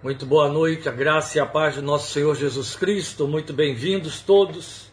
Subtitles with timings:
[0.00, 3.26] Muito boa noite, a graça e a paz do nosso Senhor Jesus Cristo.
[3.26, 4.92] Muito bem-vindos todos.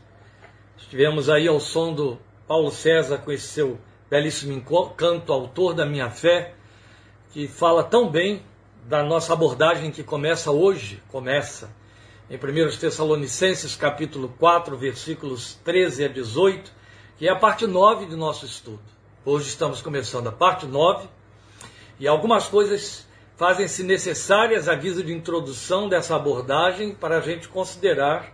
[0.80, 3.78] Estivemos aí ao som do Paulo César com esse seu
[4.10, 4.60] belíssimo
[4.98, 6.56] canto, autor da minha fé,
[7.32, 8.42] que fala tão bem
[8.84, 11.70] da nossa abordagem que começa hoje, começa
[12.28, 16.72] em 1 Tessalonicenses capítulo 4, versículos 13 a 18,
[17.20, 18.82] que é a parte 9 do nosso estudo.
[19.24, 21.08] Hoje estamos começando a parte 9
[22.00, 23.05] e algumas coisas
[23.36, 28.34] fazem-se necessárias aviso de introdução dessa abordagem para a gente considerar,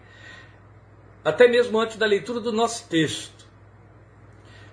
[1.23, 3.41] até mesmo antes da leitura do nosso texto.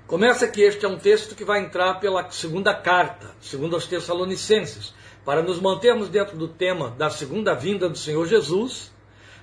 [0.06, 4.94] Começa que este é um texto que vai entrar pela segunda carta, segundo aos Tessalonicenses.
[5.24, 8.90] Para nos mantermos dentro do tema da segunda vinda do Senhor Jesus,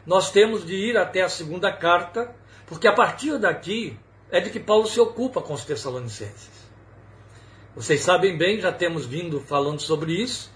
[0.05, 2.33] nós temos de ir até a segunda carta,
[2.65, 3.97] porque a partir daqui
[4.31, 6.65] é de que Paulo se ocupa com os Tessalonicenses.
[7.75, 10.51] Vocês sabem bem, já temos vindo falando sobre isso,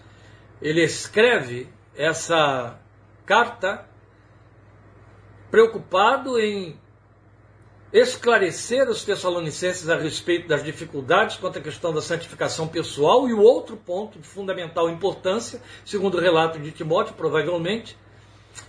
[0.61, 2.79] ele escreve essa
[3.25, 3.85] carta
[5.49, 6.79] preocupado em
[7.91, 13.41] esclarecer os Tessalonicenses a respeito das dificuldades quanto à questão da santificação pessoal e o
[13.41, 17.97] outro ponto de fundamental importância, segundo o relato de Timóteo, provavelmente,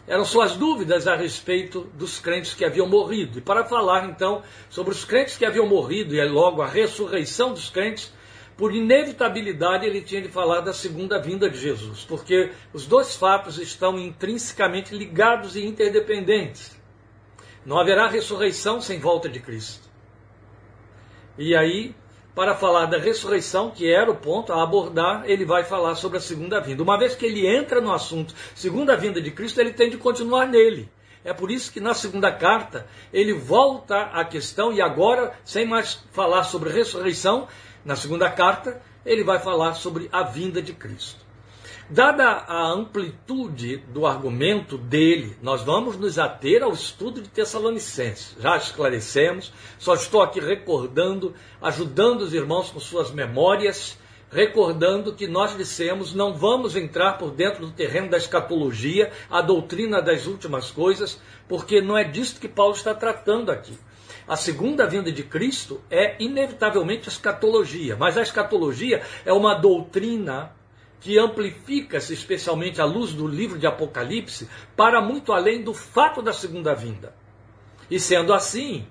[0.07, 3.39] eram suas dúvidas a respeito dos crentes que haviam morrido.
[3.39, 7.69] E para falar então sobre os crentes que haviam morrido e logo a ressurreição dos
[7.69, 8.13] crentes,
[8.61, 13.57] por inevitabilidade, ele tinha de falar da segunda vinda de Jesus, porque os dois fatos
[13.57, 16.79] estão intrinsecamente ligados e interdependentes.
[17.65, 19.89] Não haverá ressurreição sem volta de Cristo.
[21.39, 21.95] E aí,
[22.35, 26.21] para falar da ressurreição, que era o ponto a abordar, ele vai falar sobre a
[26.21, 26.83] segunda vinda.
[26.83, 30.47] Uma vez que ele entra no assunto segunda vinda de Cristo, ele tem de continuar
[30.47, 30.87] nele.
[31.25, 35.95] É por isso que na segunda carta ele volta à questão e agora, sem mais
[36.13, 37.49] falar sobre ressurreição,
[37.85, 41.31] na segunda carta, ele vai falar sobre a vinda de Cristo.
[41.93, 48.37] Dada a amplitude do argumento dele, nós vamos nos ater ao estudo de Tessalonicenses.
[48.39, 53.99] Já esclarecemos, só estou aqui recordando, ajudando os irmãos com suas memórias,
[54.31, 60.01] recordando que nós dissemos não vamos entrar por dentro do terreno da escatologia, a doutrina
[60.01, 63.77] das últimas coisas, porque não é disso que Paulo está tratando aqui.
[64.31, 70.55] A segunda vinda de Cristo é inevitavelmente escatologia, mas a escatologia é uma doutrina
[71.01, 76.33] que amplifica-se, especialmente à luz do livro de Apocalipse, para muito além do fato da
[76.33, 77.13] segunda vinda.
[77.91, 78.87] E sendo assim,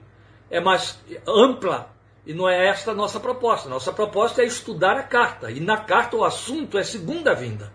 [0.51, 1.95] é mais ampla
[2.25, 3.69] e não é esta a nossa proposta.
[3.69, 5.49] Nossa proposta é estudar a carta.
[5.49, 7.71] E na carta o assunto é segunda vinda.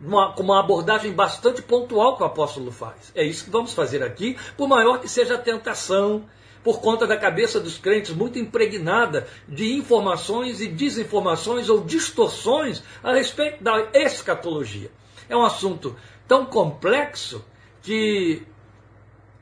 [0.00, 3.12] Uma, com uma abordagem bastante pontual que o apóstolo faz.
[3.14, 6.24] É isso que vamos fazer aqui, por maior que seja a tentação
[6.64, 13.12] por conta da cabeça dos crentes muito impregnada de informações e desinformações ou distorções a
[13.12, 14.90] respeito da escatologia.
[15.28, 15.94] É um assunto
[16.26, 17.44] tão complexo
[17.82, 18.42] que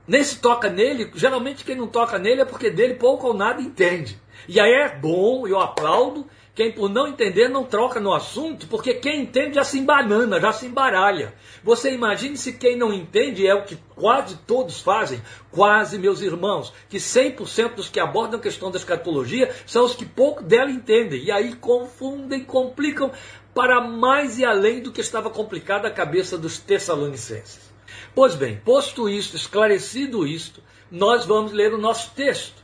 [0.07, 3.63] nem se toca nele, geralmente quem não toca nele é porque dele pouco ou nada
[3.63, 4.21] entende.
[4.49, 8.93] E aí é bom, eu aplaudo, quem por não entender não troca no assunto, porque
[8.95, 11.35] quem entende já se embanana, já se embaralha.
[11.65, 16.71] Você imagine se quem não entende é o que quase todos fazem, quase meus irmãos,
[16.91, 21.25] que 100% dos que abordam a questão da escatologia são os que pouco dela entendem.
[21.25, 23.11] E aí confundem, complicam
[23.55, 27.73] para mais e além do que estava complicada a cabeça dos tessalonicenses.
[28.15, 32.62] Pois bem, posto isto, esclarecido isto, nós vamos ler o nosso texto.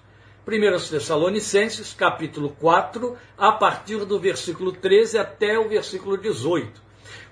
[0.49, 6.81] 1 Tessalonicenses, capítulo 4, a partir do versículo 13 até o versículo 18.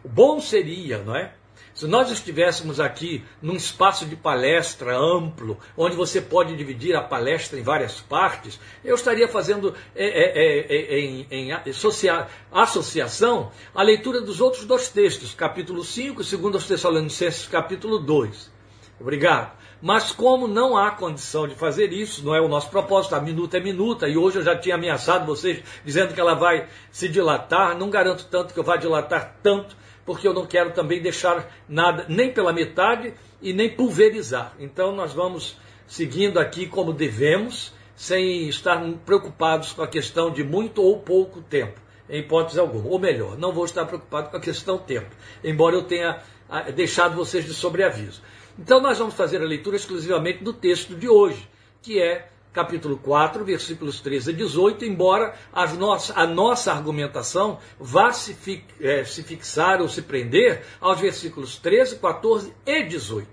[0.05, 1.33] O bom seria, não é?
[1.73, 7.59] Se nós estivéssemos aqui num espaço de palestra amplo, onde você pode dividir a palestra
[7.59, 14.21] em várias partes, eu estaria fazendo é, é, é, em, em associa, associação a leitura
[14.21, 18.53] dos outros dois textos, capítulo 5 e 2 Tessalonicenses, capítulo 2.
[19.01, 19.57] Obrigado.
[19.81, 23.59] Mas como não há condição de fazer isso, não é o nosso propósito, a minuta
[23.59, 27.77] é minuta, e hoje eu já tinha ameaçado vocês dizendo que ela vai se dilatar,
[27.77, 32.07] não garanto tanto que eu vá dilatar tanto, porque eu não quero também deixar nada
[32.09, 33.13] nem pela metade
[33.43, 34.55] e nem pulverizar.
[34.59, 40.83] Então nós vamos seguindo aqui como devemos, sem estar preocupados com a questão de muito
[40.83, 42.89] ou pouco tempo, em hipótese alguma.
[42.89, 47.15] Ou melhor, não vou estar preocupado com a questão tempo, embora eu tenha ah, deixado
[47.15, 48.23] vocês de sobreaviso.
[48.59, 51.49] Então nós vamos fazer a leitura exclusivamente do texto de hoje,
[51.83, 55.35] que é capítulo 4, versículos 13 a 18, embora
[55.79, 61.59] nossa, a nossa argumentação vá se, fi, é, se fixar ou se prender aos versículos
[61.59, 63.29] 13, 14 e 18,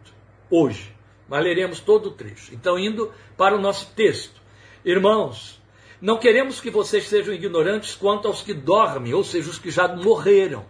[0.50, 0.94] hoje.
[1.30, 2.54] Mas leremos todo o trecho.
[2.54, 4.42] Então, indo para o nosso texto.
[4.84, 5.62] Irmãos,
[6.04, 9.88] não queremos que vocês sejam ignorantes quanto aos que dormem, ou seja, os que já
[9.88, 10.66] morreram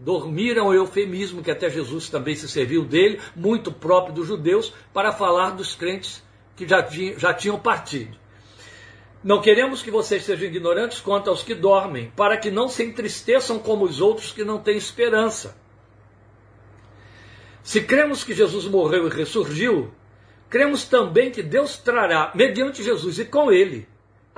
[0.00, 4.72] Dormiram é o eufemismo que até Jesus também se serviu dele, muito próprio dos judeus,
[4.94, 6.22] para falar dos crentes
[6.54, 8.16] que já, tinham, já tinham partido.
[9.24, 13.58] Não queremos que vocês sejam ignorantes quanto aos que dormem, para que não se entristeçam
[13.58, 15.56] como os outros que não têm esperança.
[17.64, 19.92] Se cremos que Jesus morreu e ressurgiu,
[20.48, 23.88] cremos também que Deus trará, mediante Jesus e com ele,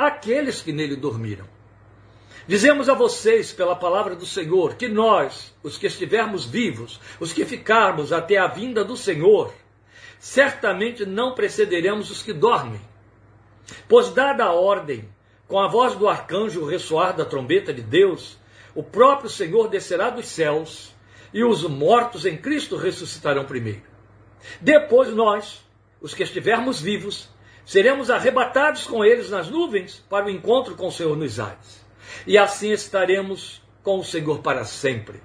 [0.07, 1.47] aqueles que nele dormiram.
[2.47, 7.45] Dizemos a vocês, pela palavra do Senhor, que nós, os que estivermos vivos, os que
[7.45, 9.53] ficarmos até a vinda do Senhor,
[10.19, 12.81] certamente não precederemos os que dormem.
[13.87, 15.09] Pois, dada a ordem,
[15.47, 18.39] com a voz do arcanjo, ressoar da trombeta de Deus,
[18.75, 20.95] o próprio Senhor descerá dos céus
[21.33, 23.83] e os mortos em Cristo ressuscitarão primeiro.
[24.61, 25.63] Depois nós,
[26.01, 27.29] os que estivermos vivos,
[27.71, 31.87] seremos arrebatados com eles nas nuvens para o encontro com o Senhor nos ares.
[32.27, 35.23] E assim estaremos com o Senhor para sempre.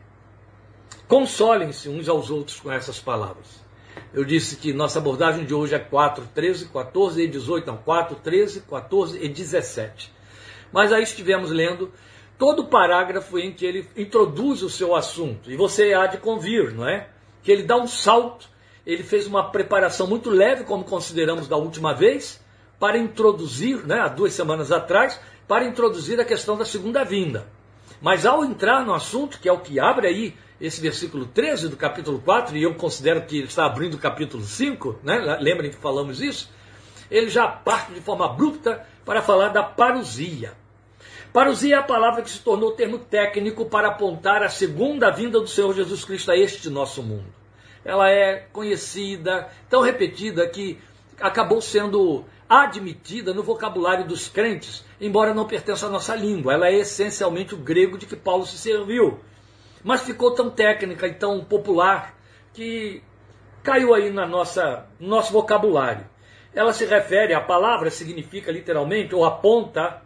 [1.08, 3.66] Consolem-se uns aos outros com essas palavras.
[4.14, 7.66] Eu disse que nossa abordagem de hoje é 4, 13, 14 e 18.
[7.66, 10.14] Não, 4, 13, 14 e 17.
[10.72, 11.92] Mas aí estivemos lendo
[12.38, 15.50] todo o parágrafo em que ele introduz o seu assunto.
[15.50, 17.10] E você há de convir, não é?
[17.42, 18.48] Que ele dá um salto.
[18.86, 22.40] Ele fez uma preparação muito leve, como consideramos da última vez,
[22.80, 27.48] para introduzir, né, há duas semanas atrás, para introduzir a questão da segunda vinda.
[28.02, 31.78] Mas ao entrar no assunto, que é o que abre aí esse versículo 13 do
[31.78, 35.38] capítulo 4, e eu considero que ele está abrindo o capítulo 5, né?
[35.42, 36.50] lembrem que falamos isso,
[37.10, 40.54] ele já parte de forma abrupta para falar da parousia.
[41.34, 45.48] Parousia é a palavra que se tornou termo técnico para apontar a segunda vinda do
[45.48, 47.45] Senhor Jesus Cristo a este nosso mundo.
[47.86, 50.78] Ela é conhecida, tão repetida que
[51.22, 56.54] acabou sendo admitida no vocabulário dos crentes, embora não pertença à nossa língua.
[56.54, 59.20] Ela é essencialmente o grego de que Paulo se serviu
[59.86, 62.18] mas ficou tão técnica e tão popular
[62.52, 63.04] que
[63.62, 66.10] caiu aí na nossa nosso vocabulário.
[66.56, 70.02] Ela se refere, a palavra significa literalmente ou aponta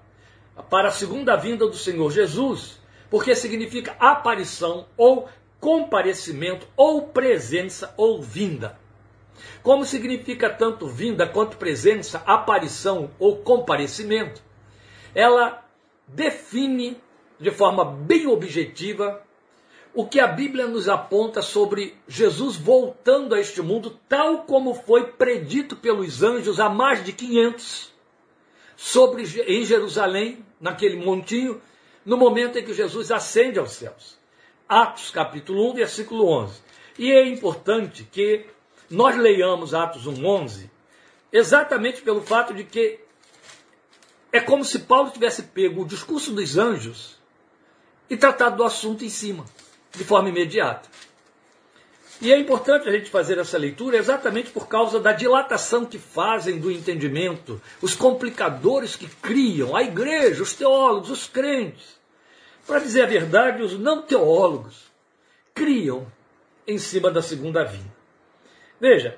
[0.70, 2.78] para a segunda vinda do Senhor Jesus,
[3.10, 5.30] porque significa aparição ou
[5.60, 8.78] comparecimento ou presença ou vinda.
[9.62, 14.42] Como significa tanto vinda quanto presença, aparição ou comparecimento,
[15.14, 15.66] ela
[16.08, 16.98] define
[17.40, 19.24] de forma bem objetiva
[19.94, 25.12] o que a Bíblia nos aponta sobre Jesus voltando a este mundo, tal como foi
[25.14, 27.92] predito pelos anjos há mais de 500,
[28.78, 31.62] sobre, em Jerusalém, naquele montinho,
[32.06, 34.19] no momento em que Jesus ascende aos céus.
[34.70, 36.62] Atos capítulo 1, versículo 11.
[37.00, 38.46] E é importante que
[38.88, 40.70] nós leiamos Atos 1, 11,
[41.34, 43.00] exatamente pelo fato de que
[44.32, 47.18] é como se Paulo tivesse pego o discurso dos anjos
[48.08, 49.44] e tratado do assunto em cima
[49.92, 50.88] de forma imediata.
[52.22, 56.60] E é importante a gente fazer essa leitura exatamente por causa da dilatação que fazem
[56.60, 61.99] do entendimento, os complicadores que criam a igreja, os teólogos, os crentes.
[62.70, 64.92] Para dizer a verdade, os não teólogos
[65.56, 66.06] criam
[66.68, 67.92] em cima da segunda vinda.
[68.80, 69.18] Veja,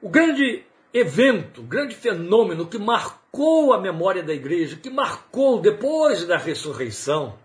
[0.00, 0.64] o grande
[0.94, 7.38] evento, o grande fenômeno que marcou a memória da igreja, que marcou depois da ressurreição,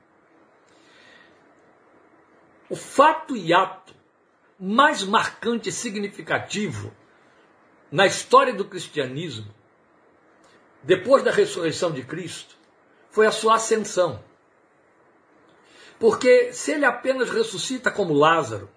[2.69, 3.93] o fato e ato
[4.57, 6.93] mais marcante e significativo
[7.91, 9.53] na história do cristianismo,
[10.81, 12.55] depois da ressurreição de Cristo,
[13.11, 14.23] foi a sua ascensão.
[15.99, 18.69] Porque se ele apenas ressuscita como Lázaro,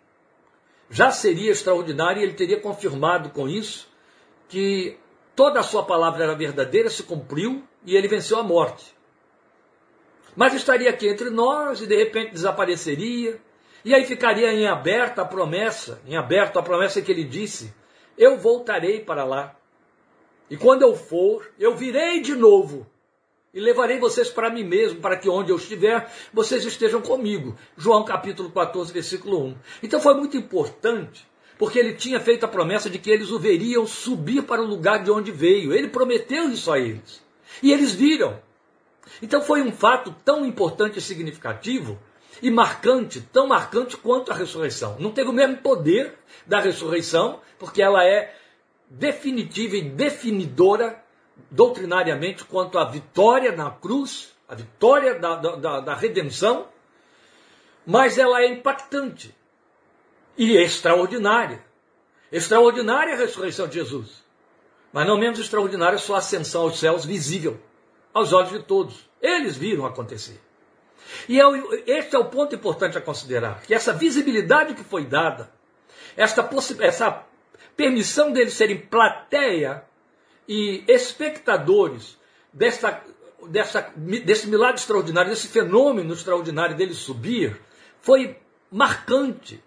[0.88, 3.88] já seria extraordinário e ele teria confirmado com isso
[4.48, 4.98] que
[5.36, 8.94] toda a sua palavra era verdadeira, se cumpriu e ele venceu a morte.
[10.34, 13.40] Mas estaria aqui entre nós e de repente desapareceria,
[13.84, 17.72] e aí ficaria em aberto a promessa, em aberto a promessa que ele disse:
[18.16, 19.56] Eu voltarei para lá.
[20.48, 22.86] E quando eu for, eu virei de novo
[23.52, 27.56] e levarei vocês para mim mesmo, para que onde eu estiver, vocês estejam comigo.
[27.76, 29.56] João capítulo 14, versículo 1.
[29.82, 31.26] Então foi muito importante,
[31.58, 35.02] porque ele tinha feito a promessa de que eles o veriam subir para o lugar
[35.02, 35.74] de onde veio.
[35.74, 37.22] Ele prometeu isso a eles.
[37.62, 38.40] E eles viram.
[39.20, 41.98] Então foi um fato tão importante e significativo
[42.40, 44.96] e marcante, tão marcante quanto a ressurreição.
[44.98, 46.14] Não teve o mesmo poder
[46.46, 48.34] da ressurreição, porque ela é
[48.88, 51.02] definitiva e definidora
[51.50, 56.68] doutrinariamente quanto à vitória na cruz, a vitória da, da, da redenção,
[57.86, 59.34] mas ela é impactante
[60.36, 61.64] e extraordinária.
[62.32, 64.22] Extraordinária a ressurreição de Jesus,
[64.92, 67.60] mas não menos extraordinária a sua ascensão aos céus visível,
[68.14, 69.08] aos olhos de todos.
[69.20, 70.40] Eles viram acontecer.
[71.28, 71.44] E é
[71.86, 75.52] este é o ponto importante a considerar, que essa visibilidade que foi dada,
[76.16, 76.48] esta,
[76.80, 77.24] essa
[77.76, 79.84] permissão deles serem plateia
[80.48, 82.18] e espectadores
[82.52, 83.02] dessa,
[83.48, 87.60] dessa, desse milagre extraordinário, desse fenômeno extraordinário dele subir,
[88.00, 88.36] foi
[88.70, 89.62] marcante,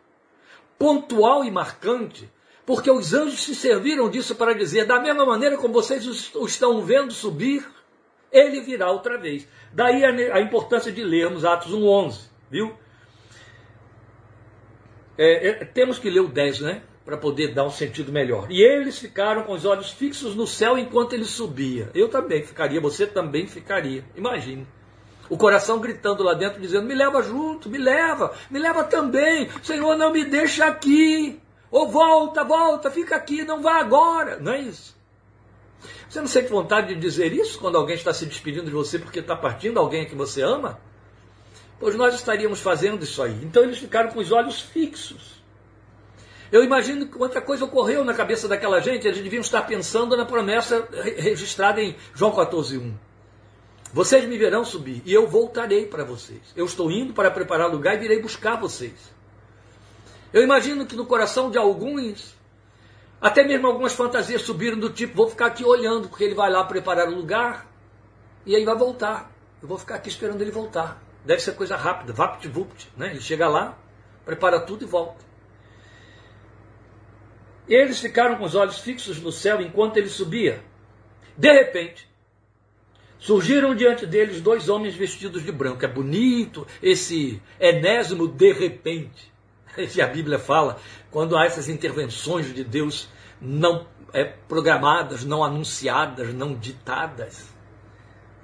[0.77, 2.30] pontual e marcante,
[2.65, 6.82] porque os anjos se serviram disso para dizer: da mesma maneira como vocês o estão
[6.82, 7.65] vendo subir,
[8.32, 9.48] ele virá outra vez.
[9.72, 12.74] Daí a, importância de lermos Atos 1,11, viu?
[15.18, 16.82] É, é, temos que ler o 10, né?
[17.05, 18.50] Para poder dar um sentido melhor.
[18.50, 21.89] E eles ficaram com os olhos fixos no céu enquanto ele subia.
[21.93, 24.05] Eu também ficaria, você também ficaria.
[24.15, 24.65] Imagine.
[25.29, 29.50] O coração gritando lá dentro, dizendo: Me leva junto, me leva, me leva também.
[29.62, 31.41] Senhor, não me deixa aqui.
[31.69, 34.38] Ou volta, volta, fica aqui, não vá agora.
[34.39, 34.95] Não é isso?
[36.07, 39.19] Você não sente vontade de dizer isso quando alguém está se despedindo de você porque
[39.19, 40.79] está partindo alguém que você ama?
[41.79, 43.43] Pois nós estaríamos fazendo isso aí.
[43.43, 45.42] Então eles ficaram com os olhos fixos.
[46.53, 50.24] Eu imagino que quanta coisa ocorreu na cabeça daquela gente, eles deviam estar pensando na
[50.24, 52.93] promessa registrada em João 14:1.
[53.91, 56.41] Vocês me verão subir e eu voltarei para vocês.
[56.55, 58.93] Eu estou indo para preparar lugar e virei buscar vocês.
[60.31, 62.36] Eu imagino que no coração de alguns
[63.19, 66.63] até mesmo algumas fantasias subiram do tipo, vou ficar aqui olhando, porque ele vai lá
[66.63, 67.65] preparar o lugar
[68.45, 69.31] e aí vai voltar.
[69.60, 71.01] Eu vou ficar aqui esperando ele voltar.
[71.25, 73.10] Deve ser coisa rápida, vapt-vupt, né?
[73.10, 73.75] Ele chega lá,
[74.24, 75.32] prepara tudo e volta.
[77.67, 80.63] Eles ficaram com os olhos fixos no céu enquanto ele subia.
[81.38, 82.08] De repente,
[83.17, 85.86] surgiram diante deles dois homens vestidos de branco.
[85.86, 89.32] É bonito esse enésimo de repente.
[89.91, 90.79] que a Bíblia fala,
[91.10, 97.51] quando há essas intervenções de Deus não é, programadas, não anunciadas, não ditadas.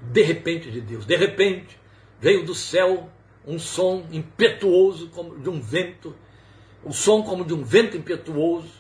[0.02, 1.78] De repente de Deus, de repente
[2.20, 3.10] veio do céu
[3.46, 6.16] um som impetuoso como de um vento,
[6.84, 8.79] o um som como de um vento impetuoso.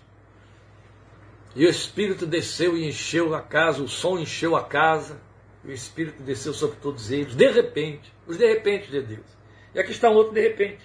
[1.56, 5.20] E o Espírito desceu e encheu a casa, o som encheu a casa,
[5.63, 9.25] e o Espírito desceu sobre todos eles, de repente, os de repente de Deus.
[9.74, 10.79] E aqui está um outro de repente.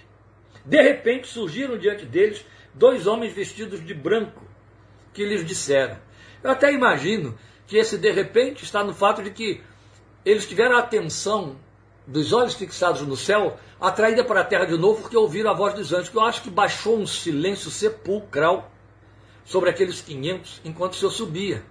[0.65, 2.43] De repente surgiram diante deles
[2.73, 4.43] dois homens vestidos de branco,
[5.13, 5.97] que lhes disseram.
[6.43, 9.61] Eu até imagino que esse de repente está no fato de que
[10.25, 11.57] eles tiveram a atenção
[12.05, 15.73] dos olhos fixados no céu, atraída para a terra de novo, porque ouviram a voz
[15.73, 18.71] dos anjos, eu acho que baixou um silêncio sepulcral
[19.45, 21.63] sobre aqueles 500 enquanto o Senhor subia.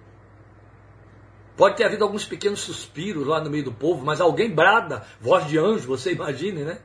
[1.55, 5.47] Pode ter havido alguns pequenos suspiros lá no meio do povo, mas alguém brada, voz
[5.47, 6.79] de anjo, você imagine, né?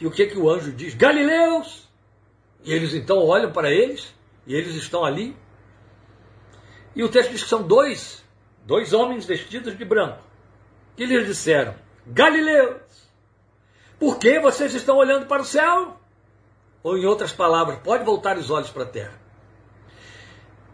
[0.00, 0.94] E o que que o anjo diz?
[0.94, 1.88] Galileus!
[2.62, 4.14] E eles então olham para eles
[4.46, 5.36] e eles estão ali.
[6.96, 8.24] E o texto diz que são dois,
[8.64, 10.22] dois homens vestidos de branco,
[10.96, 11.74] que lhes disseram:
[12.06, 13.08] Galileus,
[13.98, 15.98] por que vocês estão olhando para o céu?
[16.84, 19.24] Ou, em outras palavras, pode voltar os olhos para a terra.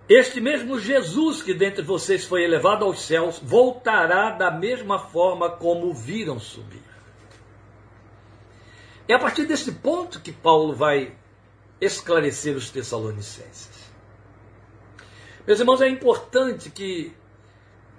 [0.09, 5.95] Este mesmo Jesus que dentre vocês foi elevado aos céus voltará da mesma forma como
[5.95, 6.83] viram subir.
[9.07, 11.17] É a partir desse ponto que Paulo vai
[11.81, 13.91] esclarecer os Tessalonicenses.
[15.47, 17.13] Meus irmãos, é importante que,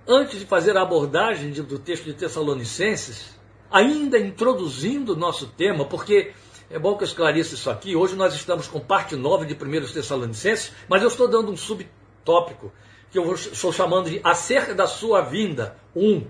[0.05, 3.39] antes de fazer a abordagem do texto de Tessalonicenses,
[3.71, 6.33] ainda introduzindo o nosso tema, porque
[6.71, 7.95] é bom que eu esclareça isso aqui.
[7.95, 12.71] Hoje nós estamos com parte 9 de 1 Tessalonicenses, mas eu estou dando um subtópico
[13.11, 16.25] que eu estou chamando de acerca da sua vinda 1.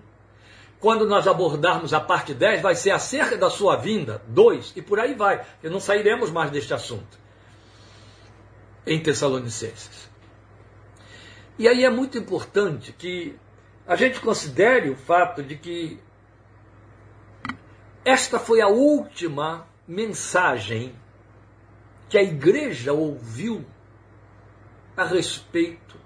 [0.79, 4.99] Quando nós abordarmos a parte 10, vai ser acerca da sua vinda 2 e por
[4.99, 5.45] aí vai.
[5.63, 7.19] E não sairemos mais deste assunto
[8.85, 10.09] em Tessalonicenses.
[11.59, 13.37] E aí é muito importante que
[13.85, 15.99] a gente considere o fato de que
[18.03, 20.95] esta foi a última mensagem
[22.09, 23.65] que a igreja ouviu
[24.95, 25.97] a respeito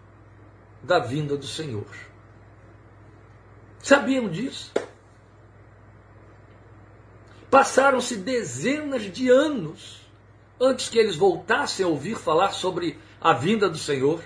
[0.82, 1.86] da vinda do Senhor.
[3.78, 4.74] Sabiam disso?
[7.52, 10.02] Passaram-se dezenas de anos
[10.60, 14.24] antes que eles voltassem a ouvir falar sobre a vinda do Senhor?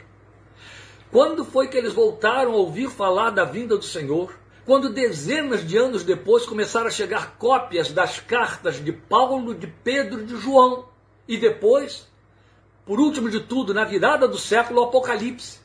[1.12, 4.34] Quando foi que eles voltaram a ouvir falar da vinda do Senhor?
[4.70, 10.22] Quando dezenas de anos depois começaram a chegar cópias das cartas de Paulo, de Pedro
[10.22, 10.88] e de João.
[11.28, 12.08] E depois,
[12.86, 15.60] por último de tudo, na virada do século, o Apocalipse.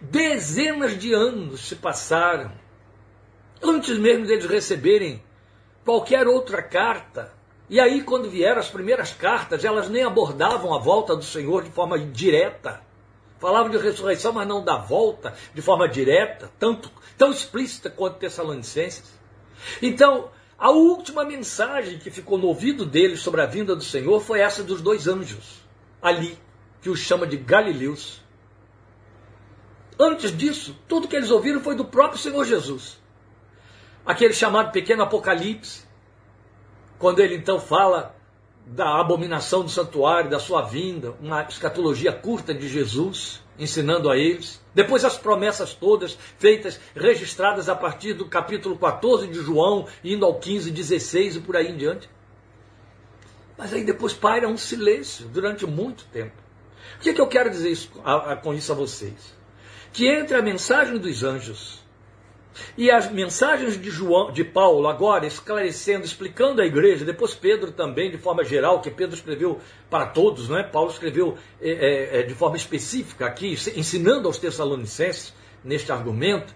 [0.00, 2.52] Dezenas de anos se passaram
[3.60, 5.20] antes mesmo deles receberem
[5.84, 7.34] qualquer outra carta
[7.68, 11.70] e aí, quando vieram as primeiras cartas, elas nem abordavam a volta do Senhor de
[11.70, 12.80] forma direta.
[13.40, 19.14] Falavam de ressurreição, mas não da volta de forma direta, tanto, tão explícita quanto Tessalonicenses.
[19.82, 24.40] Então, A última mensagem que ficou no ouvido deles sobre a vinda do Senhor foi
[24.40, 25.62] essa dos dois anjos,
[26.00, 26.38] ali,
[26.80, 28.22] que os chama de Galileus.
[29.98, 32.98] Antes disso, tudo que eles ouviram foi do próprio Senhor Jesus.
[34.04, 35.84] Aquele chamado pequeno Apocalipse,
[36.98, 38.15] quando ele então fala
[38.66, 44.60] da abominação do santuário, da sua vinda, uma escatologia curta de Jesus, ensinando a eles.
[44.74, 50.34] Depois as promessas todas feitas, registradas a partir do capítulo 14 de João, indo ao
[50.34, 52.10] 15, 16 e por aí em diante.
[53.56, 56.34] Mas aí depois paira um silêncio durante muito tempo.
[56.96, 59.34] O que, é que eu quero dizer isso, a, a, com isso a vocês?
[59.92, 61.85] Que entre a mensagem dos anjos
[62.76, 68.10] e as mensagens de João, de Paulo, agora esclarecendo, explicando à igreja, depois Pedro também,
[68.10, 69.60] de forma geral, que Pedro escreveu
[69.90, 70.62] para todos, não é?
[70.62, 75.34] Paulo escreveu é, é, é de forma específica aqui, ensinando aos Tessalonicenses,
[75.64, 76.54] neste argumento,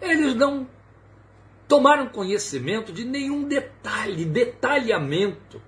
[0.00, 0.68] eles não
[1.66, 5.60] tomaram conhecimento de nenhum detalhe, detalhamento.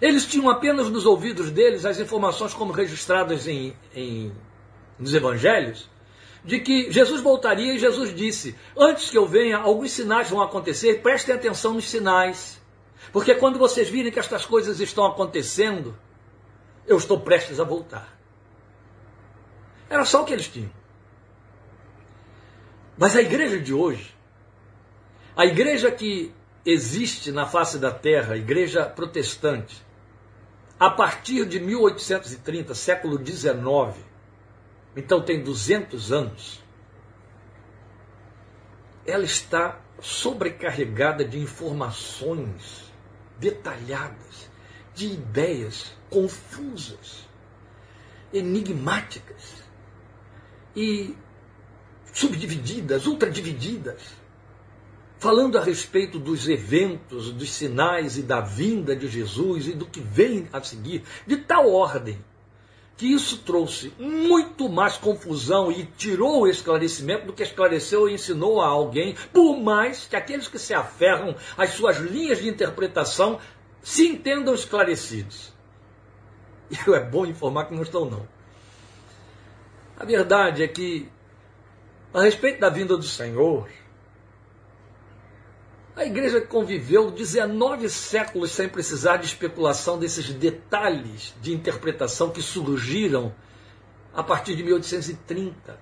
[0.00, 4.32] Eles tinham apenas nos ouvidos deles as informações como registradas em, em
[4.98, 5.88] nos evangelhos,
[6.48, 11.02] de que Jesus voltaria e Jesus disse: Antes que eu venha, alguns sinais vão acontecer,
[11.02, 12.58] prestem atenção nos sinais.
[13.12, 15.94] Porque quando vocês virem que estas coisas estão acontecendo,
[16.86, 18.18] eu estou prestes a voltar.
[19.90, 20.70] Era só o que eles tinham.
[22.96, 24.16] Mas a igreja de hoje,
[25.36, 26.32] a igreja que
[26.64, 29.84] existe na face da terra, a igreja protestante,
[30.80, 34.07] a partir de 1830, século XIX,
[34.96, 36.62] então tem 200 anos,
[39.06, 42.92] ela está sobrecarregada de informações
[43.38, 44.48] detalhadas,
[44.94, 47.28] de ideias confusas,
[48.32, 49.62] enigmáticas
[50.74, 51.16] e
[52.12, 54.02] subdivididas, ultradivididas,
[55.18, 60.00] falando a respeito dos eventos, dos sinais e da vinda de Jesus e do que
[60.00, 62.18] vem a seguir, de tal ordem
[62.98, 68.60] que isso trouxe muito mais confusão e tirou o esclarecimento do que esclareceu e ensinou
[68.60, 73.38] a alguém, por mais que aqueles que se aferram às suas linhas de interpretação
[73.80, 75.52] se entendam esclarecidos.
[76.68, 78.26] E é bom informar que não estão, não.
[79.96, 81.08] A verdade é que,
[82.12, 83.68] a respeito da vinda do Senhor,
[85.98, 93.34] a igreja conviveu 19 séculos sem precisar de especulação desses detalhes de interpretação que surgiram
[94.14, 95.76] a partir de 1830,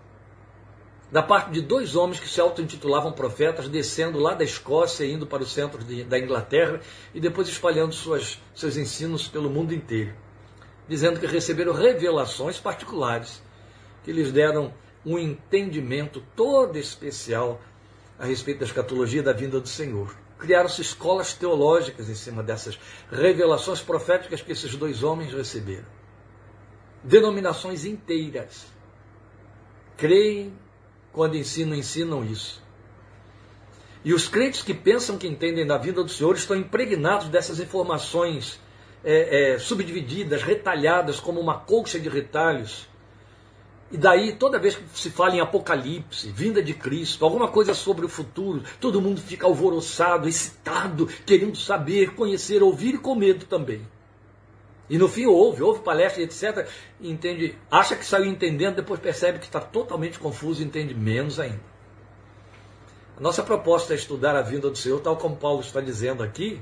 [1.13, 5.43] da parte de dois homens que se auto-intitulavam profetas, descendo lá da Escócia indo para
[5.43, 6.81] o centro de, da Inglaterra
[7.15, 10.15] e depois espalhando suas, seus ensinos pelo mundo inteiro,
[10.89, 13.43] dizendo que receberam revelações particulares
[14.03, 14.73] que lhes deram
[15.05, 17.61] um entendimento todo especial
[18.19, 20.15] a respeito da escatologia da vinda do Senhor.
[20.39, 22.79] Criaram-se escolas teológicas em cima dessas
[23.11, 25.87] revelações proféticas que esses dois homens receberam.
[27.03, 28.67] Denominações inteiras
[29.97, 30.53] creem
[31.13, 32.63] quando ensinam, ensinam isso.
[34.05, 38.61] E os crentes que pensam que entendem da vinda do Senhor estão impregnados dessas informações
[39.03, 42.89] é, é, subdivididas, retalhadas, como uma colcha de retalhos,
[43.91, 48.05] e daí, toda vez que se fala em Apocalipse, vinda de Cristo, alguma coisa sobre
[48.05, 53.87] o futuro, todo mundo fica alvoroçado, excitado, querendo saber, conhecer, ouvir e com medo também.
[54.91, 56.69] E no fim ouve, ouve palestra, etc.
[57.01, 61.77] entende, acha que saiu entendendo, depois percebe que está totalmente confuso e entende menos ainda.
[63.17, 66.61] A nossa proposta é estudar a vinda do Senhor, tal como Paulo está dizendo aqui,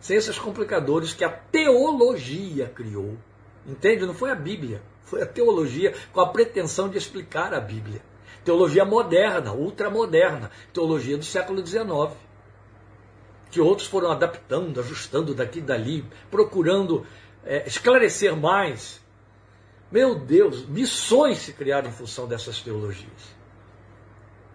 [0.00, 3.16] sem esses complicadores que a teologia criou.
[3.66, 4.06] Entende?
[4.06, 4.82] Não foi a Bíblia.
[5.04, 8.02] Foi a teologia com a pretensão de explicar a Bíblia.
[8.44, 12.16] Teologia moderna, ultramoderna, teologia do século XIX.
[13.50, 17.06] Que outros foram adaptando, ajustando daqui e dali, procurando
[17.44, 19.02] é, esclarecer mais.
[19.90, 23.34] Meu Deus, missões se criaram em função dessas teologias.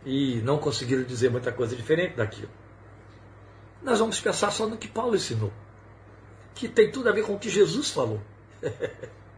[0.05, 2.49] E não conseguiram dizer muita coisa diferente daquilo.
[3.81, 5.53] Nós vamos pensar só no que Paulo ensinou,
[6.53, 8.21] que tem tudo a ver com o que Jesus falou.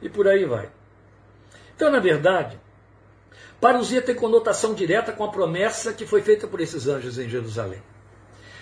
[0.00, 0.70] e por aí vai.
[1.74, 2.58] Então, na verdade,
[3.60, 7.82] parousia tem conotação direta com a promessa que foi feita por esses anjos em Jerusalém.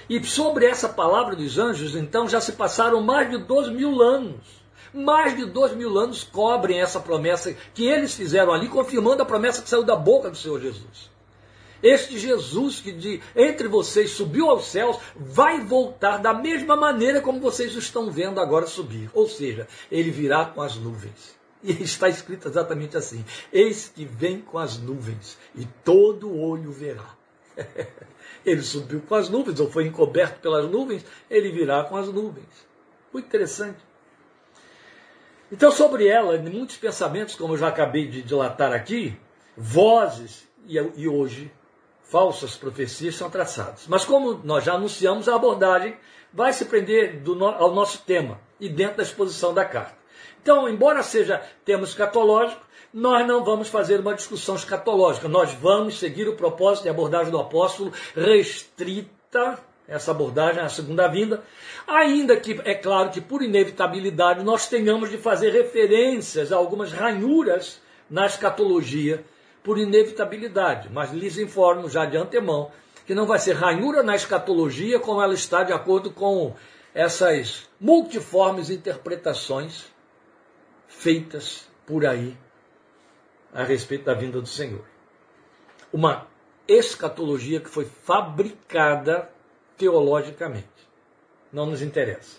[0.08, 4.64] E sobre essa palavra dos anjos, então, já se passaram mais de dois mil anos.
[4.94, 9.60] Mais de dois mil anos cobrem essa promessa que eles fizeram ali, confirmando a promessa
[9.60, 11.10] que saiu da boca do Senhor Jesus.
[11.82, 17.40] Este Jesus que de entre vocês subiu aos céus vai voltar da mesma maneira como
[17.40, 19.10] vocês o estão vendo agora subir.
[19.12, 21.36] Ou seja, ele virá com as nuvens.
[21.62, 27.14] E está escrito exatamente assim: Eis que vem com as nuvens, e todo olho verá.
[28.44, 32.66] ele subiu com as nuvens, ou foi encoberto pelas nuvens, ele virá com as nuvens.
[33.12, 33.78] Muito interessante.
[35.50, 39.16] Então, sobre ela, muitos pensamentos, como eu já acabei de dilatar aqui,
[39.56, 41.50] vozes e, e hoje
[42.08, 43.84] falsas profecias são traçadas.
[43.88, 45.96] Mas como nós já anunciamos, a abordagem
[46.32, 49.96] vai se prender do, ao nosso tema e dentro da exposição da carta.
[50.42, 52.64] Então, embora seja tema escatológico,
[52.94, 55.28] nós não vamos fazer uma discussão escatológica.
[55.28, 61.42] Nós vamos seguir o propósito e abordagem do apóstolo restrita essa abordagem à segunda vinda,
[61.86, 67.80] ainda que é claro que por inevitabilidade nós tenhamos de fazer referências a algumas ranhuras
[68.10, 69.24] na escatologia
[69.66, 72.70] por inevitabilidade, mas lhes informo já de antemão
[73.04, 76.54] que não vai ser ranhura na escatologia como ela está de acordo com
[76.94, 79.86] essas multiformes interpretações
[80.86, 82.38] feitas por aí
[83.52, 84.84] a respeito da vinda do Senhor.
[85.92, 86.28] Uma
[86.68, 89.28] escatologia que foi fabricada
[89.76, 90.68] teologicamente.
[91.52, 92.38] Não nos interessa.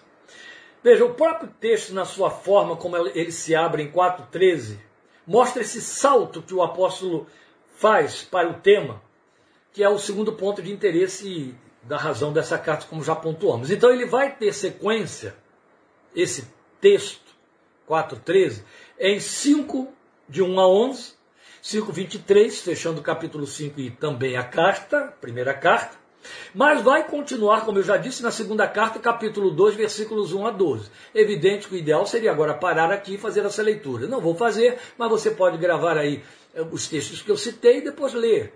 [0.82, 4.87] Veja, o próprio texto, na sua forma como ele se abre em 4,13,
[5.28, 7.28] mostra esse salto que o apóstolo
[7.76, 9.02] faz para o tema,
[9.74, 13.70] que é o segundo ponto de interesse da razão dessa carta, como já pontuamos.
[13.70, 15.36] Então ele vai ter sequência,
[16.16, 16.48] esse
[16.80, 17.36] texto,
[17.88, 18.64] 4,13,
[19.00, 19.94] em 5,
[20.28, 21.14] de 1 a 11,
[21.64, 25.98] 5,23, fechando o capítulo 5 e também a carta, primeira carta,
[26.54, 30.52] mas vai continuar, como eu já disse, na segunda carta, capítulo 2, versículos 1 a
[30.52, 30.90] 12.
[31.14, 34.08] Evidente que o ideal seria agora parar aqui e fazer essa leitura.
[34.08, 37.82] Não vou fazer, mas você pode gravar aí eh, os textos que eu citei e
[37.82, 38.54] depois ler.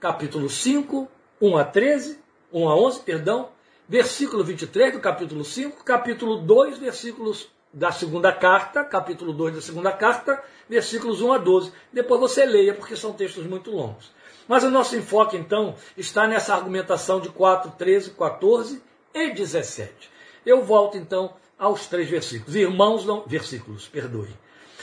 [0.00, 1.08] Capítulo 5,
[1.40, 2.18] 1 a 13,
[2.52, 3.48] 1 a 11, perdão,
[3.88, 9.90] versículo 23 do capítulo 5, capítulo 2, versículos da segunda carta, capítulo 2 da segunda
[9.90, 11.72] carta, versículos 1 a 12.
[11.92, 14.12] Depois você leia, porque são textos muito longos.
[14.46, 18.82] Mas o nosso enfoque, então, está nessa argumentação de 4, 13, 14
[19.14, 20.10] e 17.
[20.44, 22.54] Eu volto, então, aos três versículos.
[22.54, 24.28] Irmãos, não, versículos, perdoe.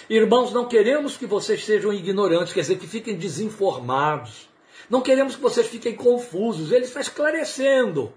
[0.10, 4.50] Irmãos, não queremos que vocês sejam ignorantes, quer dizer, que fiquem desinformados.
[4.90, 6.72] Não queremos que vocês fiquem confusos.
[6.72, 8.12] Ele está esclarecendo.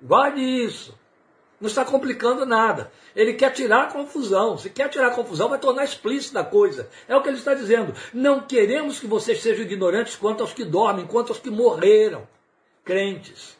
[0.00, 0.96] Guarde isso.
[1.62, 2.90] Não está complicando nada.
[3.14, 4.58] Ele quer tirar a confusão.
[4.58, 6.88] Se quer tirar a confusão, vai tornar explícita a coisa.
[7.06, 7.94] É o que ele está dizendo.
[8.12, 12.26] Não queremos que vocês sejam ignorantes quanto aos que dormem, quanto aos que morreram,
[12.84, 13.56] crentes.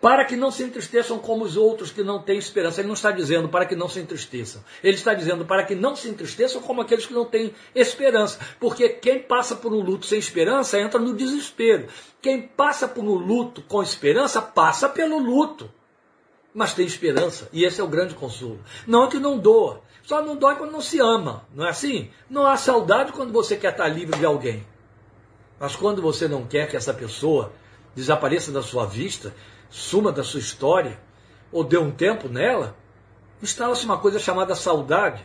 [0.00, 2.80] Para que não se entristeçam como os outros que não têm esperança.
[2.80, 4.64] Ele não está dizendo para que não se entristeçam.
[4.82, 8.40] Ele está dizendo para que não se entristeçam como aqueles que não têm esperança.
[8.58, 11.86] Porque quem passa por um luto sem esperança entra no desespero.
[12.20, 15.70] Quem passa por um luto com esperança passa pelo luto
[16.54, 18.60] mas tem esperança, e esse é o grande consolo.
[18.86, 22.10] Não é que não doa, só não dói quando não se ama, não é assim?
[22.30, 24.64] Não há saudade quando você quer estar livre de alguém.
[25.58, 27.52] Mas quando você não quer que essa pessoa
[27.94, 29.34] desapareça da sua vista,
[29.68, 31.00] suma da sua história,
[31.50, 32.76] ou dê um tempo nela,
[33.42, 35.24] instala-se uma coisa chamada saudade.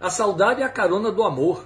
[0.00, 1.64] A saudade é a carona do amor,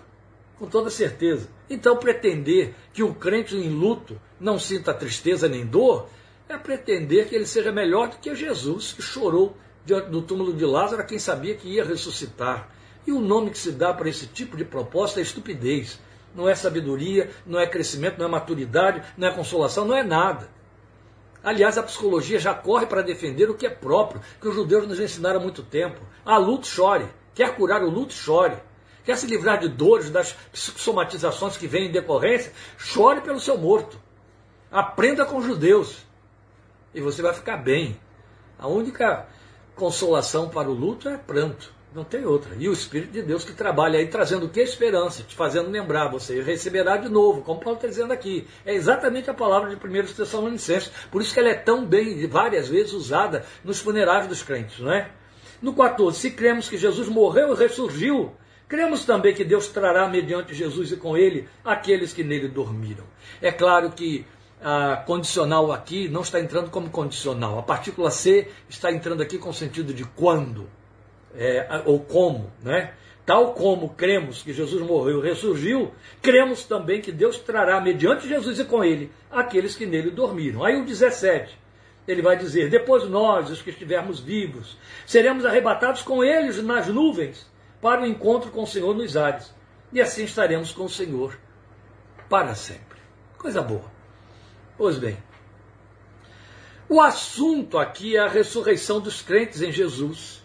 [0.59, 1.49] com toda certeza.
[1.69, 6.09] Então, pretender que o crente em luto não sinta tristeza nem dor
[6.49, 10.65] é pretender que ele seja melhor do que Jesus, que chorou diante do túmulo de
[10.65, 12.69] Lázaro, a quem sabia que ia ressuscitar.
[13.07, 15.99] E o nome que se dá para esse tipo de proposta é estupidez.
[16.35, 20.49] Não é sabedoria, não é crescimento, não é maturidade, não é consolação, não é nada.
[21.43, 24.99] Aliás, a psicologia já corre para defender o que é próprio, que os judeus nos
[24.99, 26.01] ensinaram há muito tempo.
[26.25, 27.07] Ah, luto, chore.
[27.35, 28.57] Quer curar o luto, chore.
[29.05, 34.01] Quer se livrar de dores, das psicosomatizações que vêm em decorrência, chore pelo seu morto.
[34.73, 36.05] Aprenda com os judeus
[36.95, 37.99] e você vai ficar bem.
[38.59, 39.27] A única
[39.75, 42.55] consolação para o luto é pranto, não tem outra.
[42.59, 44.61] E o Espírito de Deus que trabalha aí trazendo o que?
[44.61, 48.47] Esperança, te fazendo lembrar, você receberá de novo, como Paulo está dizendo aqui.
[48.65, 50.91] É exatamente a palavra de 1 Tessalonicenses.
[51.11, 54.93] Por isso que ela é tão bem, várias vezes usada nos funerais dos crentes, não
[54.93, 55.11] é?
[55.61, 58.33] No 14, se cremos que Jesus morreu e ressurgiu,
[58.69, 63.05] cremos também que Deus trará mediante Jesus e com ele aqueles que nele dormiram.
[63.41, 64.27] É claro que
[64.63, 67.59] a condicional aqui não está entrando como condicional.
[67.59, 70.69] A partícula C está entrando aqui com o sentido de quando
[71.35, 72.95] é, ou como, né?
[73.27, 78.59] Tal como cremos que Jesus morreu e ressurgiu, cremos também que Deus trará, mediante Jesus
[78.59, 80.63] e com ele, aqueles que nele dormiram.
[80.63, 81.59] Aí o 17,
[82.07, 87.51] ele vai dizer: Depois nós, os que estivermos vivos, seremos arrebatados com eles nas nuvens
[87.81, 89.55] para o encontro com o Senhor nos ares.
[89.91, 91.39] E assim estaremos com o Senhor
[92.29, 92.99] para sempre.
[93.39, 93.94] Coisa boa.
[94.77, 95.17] Pois bem,
[96.89, 100.43] o assunto aqui é a ressurreição dos crentes em Jesus,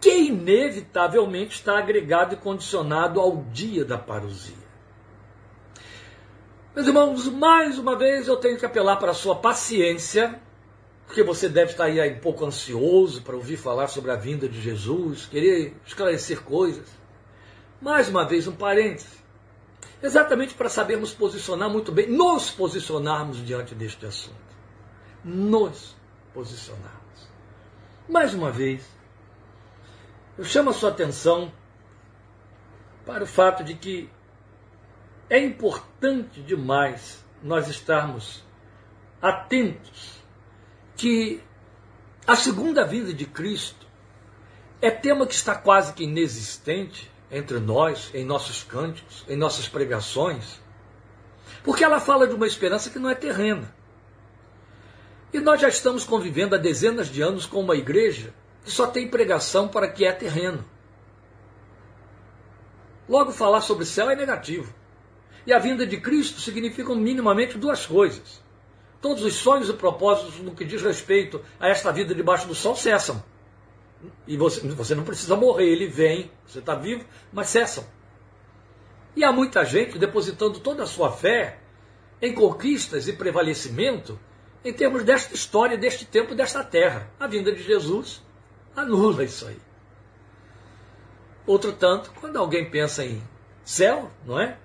[0.00, 4.64] que inevitavelmente está agregado e condicionado ao dia da parousia.
[6.74, 10.40] Meus irmãos, mais uma vez eu tenho que apelar para a sua paciência,
[11.06, 14.60] porque você deve estar aí um pouco ansioso para ouvir falar sobre a vinda de
[14.60, 16.86] Jesus, querer esclarecer coisas.
[17.80, 19.23] Mais uma vez, um parêntese.
[20.04, 24.36] Exatamente para sabermos posicionar muito bem, nos posicionarmos diante deste assunto.
[25.24, 25.96] Nos
[26.34, 27.30] posicionarmos.
[28.06, 28.86] Mais uma vez,
[30.36, 31.50] eu chamo a sua atenção
[33.06, 34.10] para o fato de que
[35.30, 38.44] é importante demais nós estarmos
[39.22, 40.22] atentos
[40.98, 41.42] que
[42.26, 43.86] a segunda vinda de Cristo
[44.82, 50.60] é tema que está quase que inexistente entre nós, em nossos cânticos, em nossas pregações,
[51.62, 53.74] porque ela fala de uma esperança que não é terrena.
[55.32, 58.32] E nós já estamos convivendo há dezenas de anos com uma igreja
[58.64, 60.64] que só tem pregação para que é terreno.
[63.08, 64.72] Logo, falar sobre céu é negativo.
[65.46, 68.42] E a vinda de Cristo significam minimamente duas coisas.
[69.00, 72.74] Todos os sonhos e propósitos no que diz respeito a esta vida debaixo do sol
[72.74, 73.22] cessam.
[74.26, 77.84] E você, você não precisa morrer, ele vem, você está vivo, mas cessam.
[79.16, 81.58] E há muita gente depositando toda a sua fé
[82.20, 84.18] em conquistas e prevalecimento
[84.64, 87.10] em termos desta história, deste tempo, desta terra.
[87.20, 88.22] A vinda de Jesus
[88.74, 89.58] anula isso aí.
[91.46, 93.22] Outro tanto, quando alguém pensa em
[93.62, 94.58] céu, não é?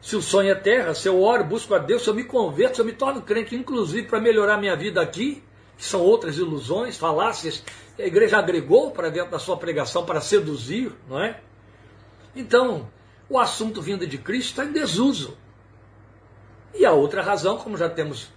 [0.00, 2.76] Se o sonho é terra, se eu oro, busco a Deus, se eu me converto,
[2.76, 5.42] se eu me torno crente, inclusive para melhorar minha vida aqui,
[5.76, 7.62] que são outras ilusões, falácias,
[7.96, 11.40] que a igreja agregou para dentro da sua pregação para seduzir, não é?
[12.34, 12.88] Então,
[13.28, 15.36] o assunto vinda de Cristo está em desuso.
[16.74, 18.30] E a outra razão, como já temos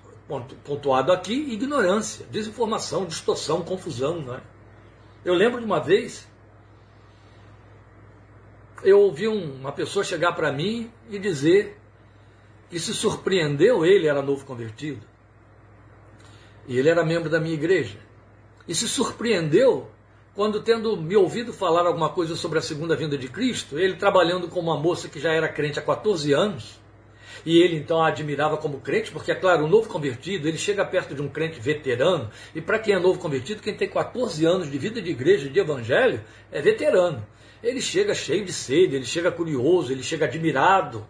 [0.64, 4.42] pontuado aqui, ignorância, desinformação, distorção, confusão, não é?
[5.26, 6.30] Eu lembro de uma vez
[8.84, 11.78] eu ouvi uma pessoa chegar para mim e dizer
[12.70, 15.06] que se surpreendeu, ele era novo convertido,
[16.70, 17.98] e ele era membro da minha igreja,
[18.68, 19.90] e se surpreendeu
[20.36, 24.48] quando, tendo me ouvido falar alguma coisa sobre a segunda vinda de Cristo, ele trabalhando
[24.48, 26.80] com uma moça que já era crente há 14 anos,
[27.44, 30.86] e ele então a admirava como crente, porque é claro, o novo convertido, ele chega
[30.86, 34.72] perto de um crente veterano, e para quem é novo convertido, quem tem 14 anos
[34.72, 37.26] de vida de igreja, de evangelho, é veterano.
[37.64, 41.06] Ele chega cheio de sede, ele chega curioso, ele chega admirado.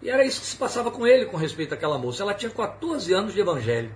[0.00, 2.22] E era isso que se passava com ele com respeito àquela moça.
[2.22, 3.94] Ela tinha 14 anos de evangelho.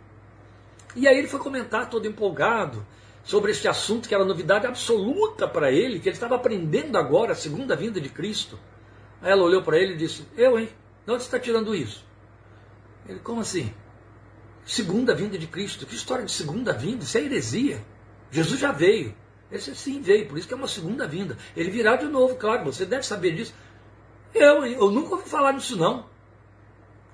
[0.95, 2.87] E aí ele foi comentar todo empolgado
[3.25, 7.37] sobre este assunto que era novidade absoluta para ele, que ele estava aprendendo agora a
[7.37, 8.59] segunda vinda de Cristo.
[9.21, 10.69] Aí ela olhou para ele e disse: Eu, hein?
[11.05, 12.05] De onde você está tirando isso?
[13.09, 13.73] Ele, como assim?
[14.65, 15.87] Segunda vinda de Cristo.
[15.87, 17.05] Que história de segunda vinda?
[17.05, 17.85] Isso é heresia.
[18.31, 19.15] Jesus já veio.
[19.51, 21.37] Esse sim veio, por isso que é uma segunda vinda.
[21.57, 23.55] Ele virá de novo, claro, você deve saber disso.
[24.35, 26.07] Eu, eu nunca ouvi falar nisso, não.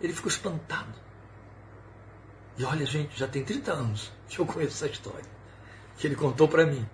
[0.01, 1.00] Ele ficou espantado.
[2.61, 5.25] E olha, gente, já tem 30 anos que eu conheço essa história.
[5.96, 6.87] Que ele contou para mim.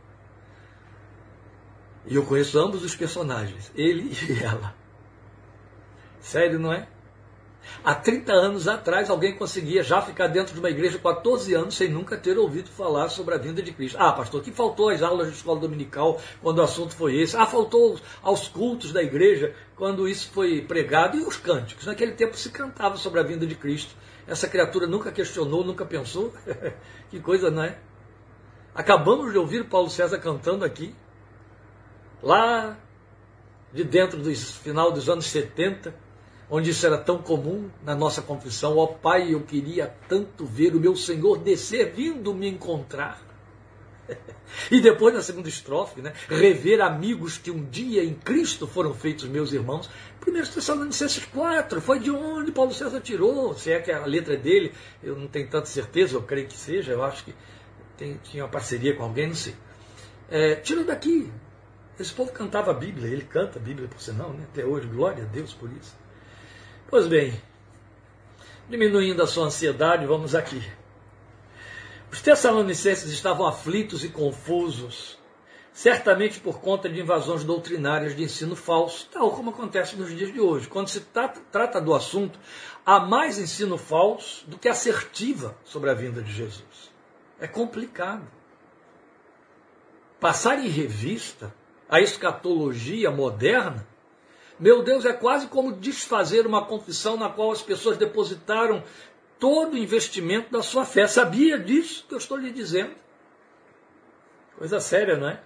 [2.07, 4.72] E eu conheço ambos os personagens, ele e ela.
[6.20, 6.87] Sério, não é?
[7.83, 11.90] Há 30 anos atrás, alguém conseguia já ficar dentro de uma igreja 14 anos sem
[11.90, 13.98] nunca ter ouvido falar sobre a vinda de Cristo.
[13.98, 17.37] Ah, pastor, que faltou às aulas de escola dominical quando o assunto foi esse?
[17.37, 21.87] Ah, faltou aos cultos da igreja quando isso foi pregado e os cânticos.
[21.87, 23.96] Naquele tempo se cantava sobre a vinda de Cristo.
[24.26, 26.32] Essa criatura nunca questionou, nunca pensou.
[27.10, 27.78] que coisa, não é?
[28.74, 30.94] Acabamos de ouvir Paulo César cantando aqui,
[32.22, 32.76] lá
[33.72, 36.06] de dentro do final dos anos 70
[36.50, 38.76] onde isso era tão comum na nossa confissão.
[38.76, 43.20] Ó oh, Pai, eu queria tanto ver o meu Senhor descer, vindo me encontrar.
[44.71, 49.25] e depois na segunda estrofe, né, rever amigos que um dia em Cristo foram feitos
[49.25, 49.88] meus irmãos.
[50.27, 54.73] 1 Tessalonicenses 4, foi de onde Paulo César tirou, se é que a letra dele,
[55.03, 57.35] eu não tenho tanta certeza, eu creio que seja, eu acho que
[57.97, 59.55] tem, tinha uma parceria com alguém, não sei.
[60.29, 61.31] É, daqui.
[61.99, 65.25] Esse povo cantava a Bíblia, ele canta a Bíblia por sinal, né, até hoje, glória
[65.25, 65.97] a Deus por isso.
[66.88, 67.40] Pois bem,
[68.69, 70.62] diminuindo a sua ansiedade, vamos aqui.
[72.11, 75.19] Os tessalonicenses estavam aflitos e confusos,
[75.73, 80.40] certamente por conta de invasões doutrinárias de ensino falso, tal como acontece nos dias de
[80.40, 80.69] hoje.
[80.69, 82.38] Quando se trata do assunto,
[82.85, 86.90] há mais ensino falso do que assertiva sobre a vinda de Jesus.
[87.40, 88.27] É complicado.
[90.19, 91.55] Passar em revista
[91.88, 93.87] a escatologia moderna
[94.59, 98.83] meu Deus, é quase como desfazer uma confissão na qual as pessoas depositaram
[99.38, 101.07] todo o investimento da sua fé.
[101.07, 102.94] Sabia disso que eu estou lhe dizendo?
[104.57, 105.40] Coisa séria, não é?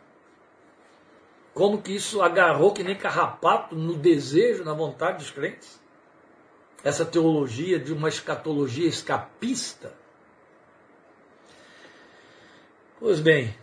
[1.52, 5.80] Como que isso agarrou que nem carrapato no desejo, na vontade dos crentes?
[6.82, 9.92] essa teologia de uma escatologia escapista.
[12.98, 13.54] Pois bem,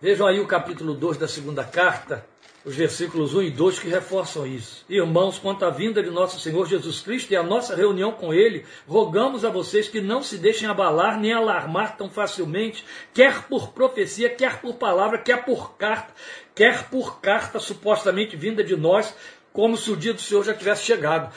[0.00, 2.26] vejam aí o capítulo 2 da segunda carta,
[2.66, 4.84] os versículos 1 e 2 que reforçam isso.
[4.88, 8.66] Irmãos, quanto à vinda de nosso Senhor Jesus Cristo e a nossa reunião com Ele,
[8.88, 14.28] rogamos a vocês que não se deixem abalar nem alarmar tão facilmente, quer por profecia,
[14.28, 16.12] quer por palavra, quer por carta,
[16.56, 19.14] quer por carta supostamente vinda de nós,
[19.52, 21.32] como se o dia do Senhor já tivesse chegado.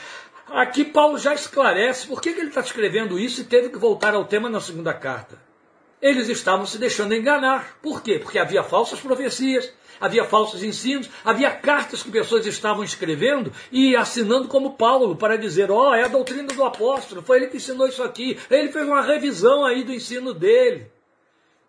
[0.47, 4.15] Aqui Paulo já esclarece por que, que ele está escrevendo isso e teve que voltar
[4.15, 5.37] ao tema na segunda carta.
[6.01, 7.77] Eles estavam se deixando enganar.
[7.83, 8.17] Por quê?
[8.17, 14.47] Porque havia falsas profecias, havia falsos ensinos, havia cartas que pessoas estavam escrevendo e assinando
[14.47, 17.88] como Paulo para dizer: ó, oh, é a doutrina do apóstolo, foi ele que ensinou
[17.88, 18.38] isso aqui.
[18.49, 20.91] Ele fez uma revisão aí do ensino dele.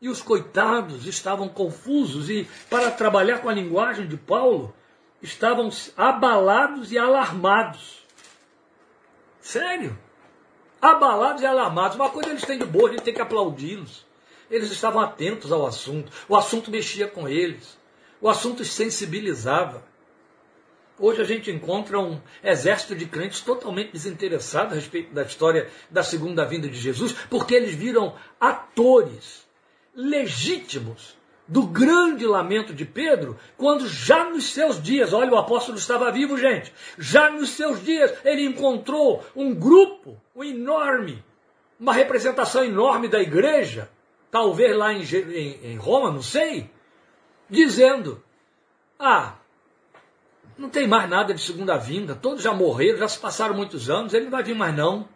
[0.01, 4.75] E os coitados estavam confusos e, para trabalhar com a linguagem de Paulo,
[5.21, 8.01] estavam abalados e alarmados.
[9.41, 9.99] Sério?
[10.81, 11.97] Abalados e alarmados.
[11.97, 14.07] Uma coisa eles têm de boa, a gente tem que aplaudi-los.
[14.51, 16.11] Eles estavam atentos ao assunto.
[16.29, 17.79] O assunto mexia com eles.
[18.21, 19.83] O assunto sensibilizava.
[20.99, 26.03] Hoje a gente encontra um exército de crentes totalmente desinteressados a respeito da história da
[26.03, 29.49] segunda vinda de Jesus, porque eles viram atores
[29.95, 36.13] legítimos do grande lamento de Pedro, quando já nos seus dias, olha, o apóstolo estava
[36.13, 41.25] vivo, gente, já nos seus dias ele encontrou um grupo, um enorme,
[41.79, 43.91] uma representação enorme da igreja,
[44.31, 46.71] talvez lá em, em, em Roma, não sei,
[47.51, 48.23] dizendo:
[48.99, 49.35] Ah,
[50.57, 54.15] não tem mais nada de segunda vinda, todos já morreram, já se passaram muitos anos,
[54.15, 55.09] ele não vai vir mais não.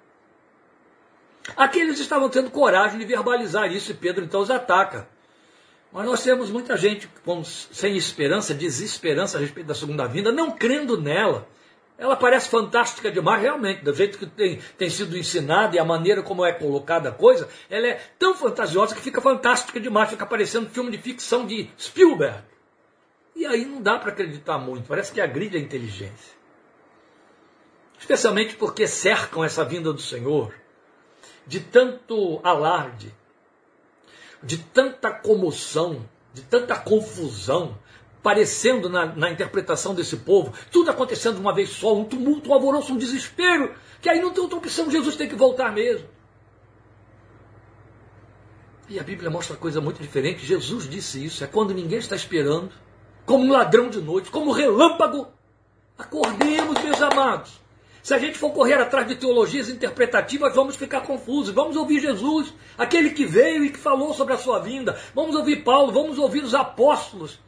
[1.57, 5.07] Aqueles estavam tendo coragem de verbalizar isso e Pedro então os ataca.
[5.93, 10.51] Mas nós temos muita gente com, sem esperança, desesperança a respeito da segunda vinda, não
[10.51, 11.47] crendo nela.
[11.97, 16.23] Ela parece fantástica demais, realmente, do jeito que tem, tem sido ensinada e a maneira
[16.23, 20.69] como é colocada a coisa, ela é tão fantasiosa que fica fantástica demais, fica parecendo
[20.69, 22.43] filme de ficção de Spielberg.
[23.37, 26.35] E aí não dá para acreditar muito, parece que agride a inteligência.
[27.99, 30.53] Especialmente porque cercam essa vinda do Senhor
[31.47, 33.15] de tanto alarde,
[34.43, 37.79] de tanta comoção, de tanta confusão,
[38.25, 42.55] parecendo na, na, interpretação desse povo, tudo acontecendo de uma vez só, um tumulto, um
[42.55, 46.09] alvoroço, um desespero, que aí não tem outra opção, Jesus tem que voltar mesmo.
[48.89, 50.45] E a Bíblia mostra coisa muito diferente.
[50.45, 52.73] Jesus disse isso, é quando ninguém está esperando,
[53.27, 55.29] como um ladrão de noite, como um relâmpago.
[55.99, 57.61] Acordemos, meus amados.
[58.03, 61.55] Se a gente for correr atrás de teologias interpretativas, vamos ficar confusos.
[61.55, 64.99] Vamos ouvir Jesus, aquele que veio e que falou sobre a sua vinda.
[65.15, 67.39] Vamos ouvir Paulo, vamos ouvir os apóstolos,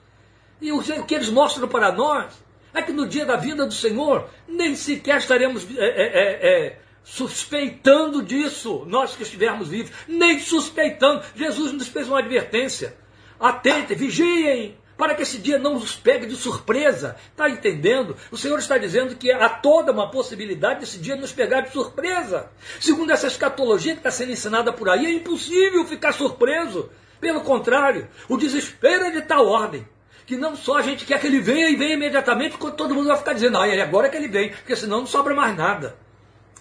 [0.61, 2.33] e o que eles mostram para nós
[2.73, 8.23] é que no dia da vinda do Senhor, nem sequer estaremos é, é, é, suspeitando
[8.23, 11.23] disso, nós que estivermos vivos, nem suspeitando.
[11.35, 12.97] Jesus nos fez uma advertência.
[13.41, 17.17] Atentem, vigiem, para que esse dia não nos pegue de surpresa.
[17.31, 18.17] Está entendendo?
[18.31, 22.51] O Senhor está dizendo que há toda uma possibilidade desse dia nos pegar de surpresa.
[22.81, 26.91] Segundo essa escatologia que está sendo ensinada por aí, é impossível ficar surpreso.
[27.21, 29.87] Pelo contrário, o desespero é de tal ordem
[30.27, 33.07] que não só a gente quer que ele venha e venha imediatamente, quando todo mundo
[33.07, 35.97] vai ficar dizendo, ah, é agora que ele vem, porque senão não sobra mais nada.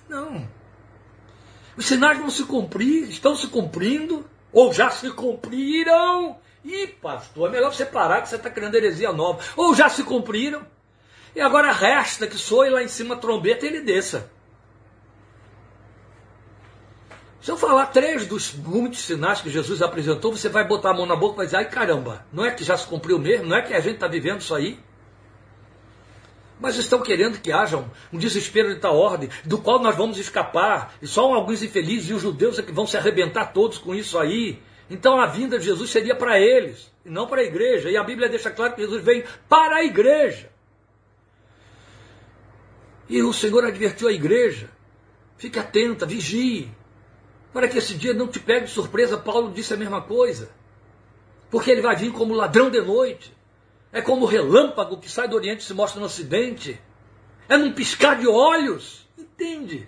[0.08, 0.48] Não.
[1.76, 4.24] Os sinais vão se cumprir, estão se cumprindo,
[4.54, 6.38] ou já se cumpriram.
[6.64, 9.44] Ih, pastor, é melhor você parar que você está criando heresia nova.
[9.58, 10.66] Ou já se cumpriram.
[11.36, 14.32] E agora resta que soe lá em cima a trombeta e ele desça.
[17.46, 21.06] Se eu falar três dos muitos sinais que Jesus apresentou, você vai botar a mão
[21.06, 23.46] na boca e vai dizer, ai caramba, não é que já se cumpriu mesmo?
[23.46, 24.80] Não é que a gente está vivendo isso aí?
[26.60, 27.78] Mas estão querendo que haja
[28.12, 32.14] um, desespero de tal ordem, do qual nós vamos escapar, e só alguns infelizes e
[32.16, 34.60] os judeus é que vão se arrebentar todos com isso aí.
[34.90, 37.92] Então a vinda de Jesus seria para eles, e não para a igreja.
[37.92, 40.50] E a Bíblia deixa claro que Jesus vem para a igreja.
[43.08, 44.68] E o Senhor advertiu a igreja:
[45.38, 46.74] fique atenta, vigie,
[47.56, 50.50] para que esse dia não te pegue de surpresa, Paulo disse a mesma coisa.
[51.50, 53.34] Porque ele vai vir como ladrão de noite.
[53.94, 56.78] É como relâmpago que sai do Oriente e se mostra no Ocidente.
[57.48, 59.08] É num piscar de olhos.
[59.18, 59.88] Entende?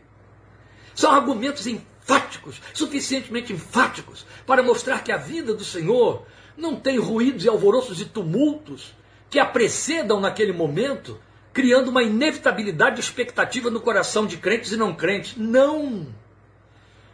[0.96, 6.26] São argumentos enfáticos, suficientemente enfáticos, para mostrar que a vida do Senhor
[6.56, 8.96] não tem ruídos e alvoroços e tumultos
[9.30, 11.20] que a precedam naquele momento,
[11.52, 15.36] criando uma inevitabilidade de expectativa no coração de crentes e não crentes.
[15.36, 16.08] Não!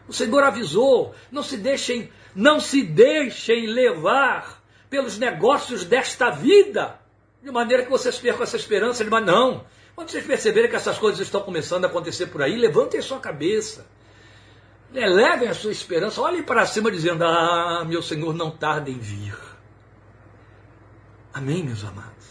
[0.07, 6.99] O Senhor avisou: não se deixem, não se deixem levar pelos negócios desta vida.
[7.41, 9.03] De maneira que vocês percam essa esperança.
[9.03, 9.65] Mas não.
[9.95, 13.85] Quando vocês perceberem que essas coisas estão começando a acontecer por aí, levantem sua cabeça.
[14.93, 16.21] Elevem a sua esperança.
[16.21, 19.35] Olhem para cima dizendo: Ah, meu Senhor, não tarde em vir.
[21.33, 22.27] Amém, meus amados?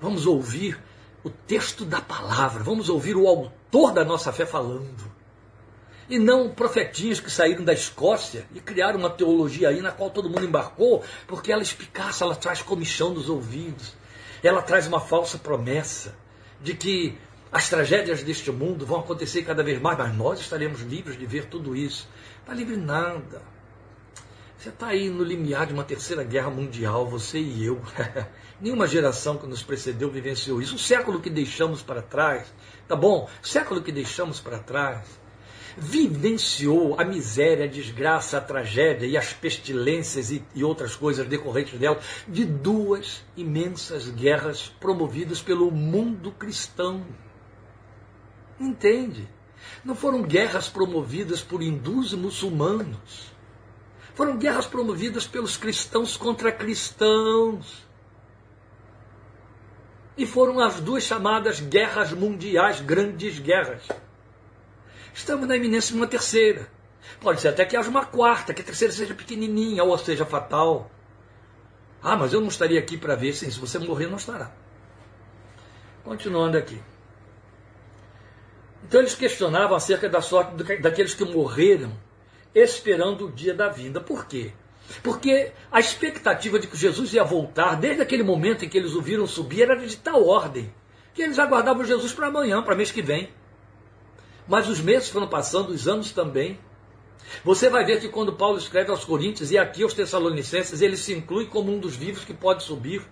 [0.00, 0.78] Vamos ouvir
[1.22, 2.62] o texto da palavra.
[2.62, 5.07] Vamos ouvir o autor da nossa fé falando.
[6.08, 10.30] E não profetinhos que saíram da Escócia e criaram uma teologia aí na qual todo
[10.30, 13.94] mundo embarcou, porque ela espicaça, ela traz comichão nos ouvidos.
[14.42, 16.16] Ela traz uma falsa promessa
[16.62, 17.18] de que
[17.52, 21.46] as tragédias deste mundo vão acontecer cada vez mais, mas nós estaremos livres de ver
[21.46, 22.08] tudo isso.
[22.40, 23.42] Está livre nada.
[24.56, 27.80] Você está aí no limiar de uma terceira guerra mundial, você e eu.
[28.60, 30.74] Nenhuma geração que nos precedeu vivenciou isso.
[30.74, 32.52] O século que deixamos para trás,
[32.88, 33.28] tá bom?
[33.42, 35.06] O século que deixamos para trás
[35.80, 41.78] vivenciou a miséria, a desgraça, a tragédia e as pestilências e, e, outras coisas decorrentes
[41.78, 47.06] dela, de duas imensas guerras promovidas pelo mundo cristão.
[48.58, 49.28] Entende?
[49.84, 53.32] Não foram guerras promovidas por hindus e muçulmanos.
[54.14, 57.86] Foram guerras promovidas pelos cristãos contra cristãos.
[60.16, 63.82] E foram as duas chamadas guerras mundiais, grandes guerras.
[65.14, 66.68] Estamos na iminência de uma terceira.
[67.20, 70.90] Pode ser até que haja uma quarta, que a terceira seja pequenininha ou seja fatal.
[72.02, 73.32] Ah, mas eu não estaria aqui para ver.
[73.32, 74.52] Sim, se você morrer, não estará.
[76.04, 76.80] Continuando aqui.
[78.84, 81.92] Então eles questionavam acerca da sorte daqueles que morreram
[82.54, 84.00] esperando o dia da vinda.
[84.00, 84.52] Por quê?
[85.02, 89.02] Porque a expectativa de que Jesus ia voltar, desde aquele momento em que eles o
[89.02, 90.72] viram subir, era de tal ordem
[91.14, 93.28] que eles aguardavam Jesus para amanhã, para mês que vem.
[94.48, 96.58] Mas os meses foram passando, os anos também.
[97.44, 101.12] Você vai ver que quando Paulo escreve aos Coríntios e aqui aos Tessalonicenses, ele se
[101.12, 103.02] inclui como um dos vivos que pode subir.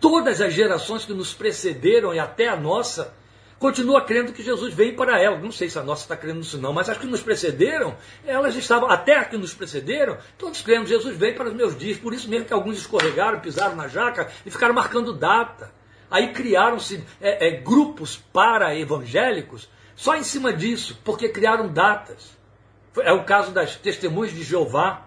[0.00, 3.12] Todas as gerações que nos precederam e até a nossa
[3.58, 5.38] continua crendo que Jesus vem para ela.
[5.38, 8.54] Não sei se a nossa está crendo nisso não, mas as que nos precederam, elas
[8.54, 11.98] estavam, até as que nos precederam, todos crendo, Jesus vem para os meus dias.
[11.98, 15.72] Por isso mesmo que alguns escorregaram, pisaram na jaca e ficaram marcando data.
[16.10, 22.36] Aí criaram-se é, é, grupos para-evangélicos só em cima disso, porque criaram datas.
[22.98, 25.02] É o caso das testemunhas de Jeová.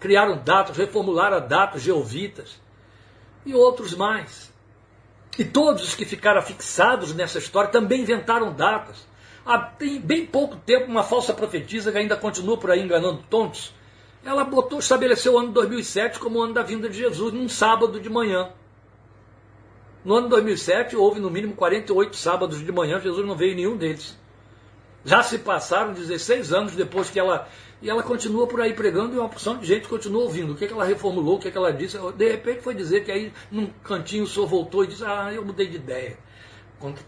[0.00, 2.60] Criaram datas, reformularam a data, jeovitas.
[3.46, 4.52] E outros mais.
[5.38, 9.06] E todos os que ficaram fixados nessa história também inventaram datas.
[9.44, 9.56] Há
[10.02, 13.72] bem pouco tempo, uma falsa profetisa que ainda continua por aí enganando tontos,
[14.24, 18.00] ela botou, estabeleceu o ano 2007 como o ano da vinda de Jesus, num sábado
[18.00, 18.50] de manhã.
[20.06, 23.76] No ano 2007 houve no mínimo 48 sábados de manhã, Jesus não veio em nenhum
[23.76, 24.16] deles.
[25.04, 27.48] Já se passaram 16 anos depois que ela.
[27.82, 30.52] E ela continua por aí pregando e uma porção de gente continua ouvindo.
[30.52, 31.98] O que, é que ela reformulou, o que, é que ela disse.
[32.16, 35.44] De repente foi dizer que aí num cantinho o senhor voltou e disse: Ah, eu
[35.44, 36.16] mudei de ideia.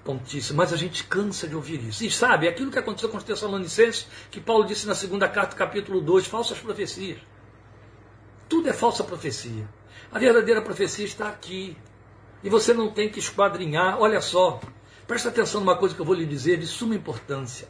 [0.03, 0.57] Pontíssimo.
[0.57, 2.05] Mas a gente cansa de ouvir isso.
[2.05, 6.01] E sabe, aquilo que aconteceu com os Tessalonicenses, que Paulo disse na segunda carta, capítulo
[6.01, 7.21] 2, falsas profecias.
[8.49, 9.69] Tudo é falsa profecia.
[10.11, 11.77] A verdadeira profecia está aqui.
[12.43, 14.01] E você não tem que esquadrinhar.
[14.01, 14.61] Olha só,
[15.07, 17.69] presta atenção numa coisa que eu vou lhe dizer de suma importância.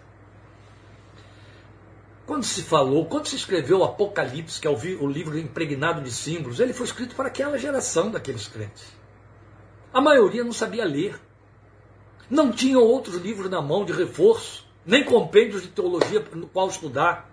[2.26, 6.60] Quando se falou, quando se escreveu o Apocalipse, que é o livro impregnado de símbolos,
[6.60, 8.84] ele foi escrito para aquela geração daqueles crentes.
[9.94, 11.18] A maioria não sabia ler.
[12.28, 17.30] Não tinham outros livros na mão de reforço, nem compêndios de teologia no qual estudar.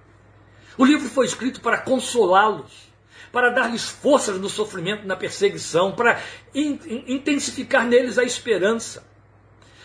[0.78, 2.90] O livro foi escrito para consolá-los,
[3.36, 6.22] para dar-lhes forças no sofrimento, na perseguição, para
[6.54, 9.06] intensificar neles a esperança.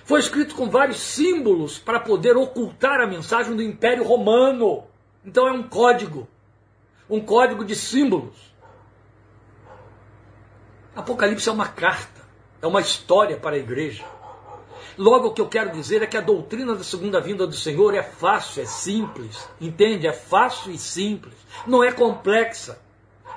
[0.04, 4.84] Foi escrito com vários símbolos para poder ocultar a mensagem do Império Romano.
[5.24, 6.28] Então é um código,
[7.08, 8.36] um código de símbolos.
[10.94, 12.20] Apocalipse é uma carta,
[12.62, 14.04] é uma história para a igreja.
[14.96, 17.96] Logo, o que eu quero dizer é que a doutrina da segunda vinda do Senhor
[17.96, 20.06] é fácil, é simples, entende?
[20.06, 21.34] É fácil e simples,
[21.66, 22.78] não é complexa,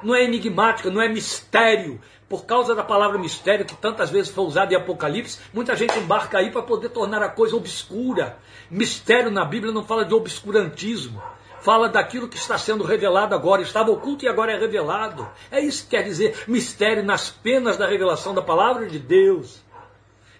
[0.03, 1.99] não é enigmática, não é mistério.
[2.27, 6.39] Por causa da palavra mistério, que tantas vezes foi usada em Apocalipse, muita gente embarca
[6.39, 8.37] aí para poder tornar a coisa obscura.
[8.71, 11.21] Mistério na Bíblia não fala de obscurantismo
[11.63, 15.25] fala daquilo que está sendo revelado agora, estava oculto e agora é revelado.
[15.49, 19.63] É isso que quer dizer mistério nas penas da revelação da palavra de Deus.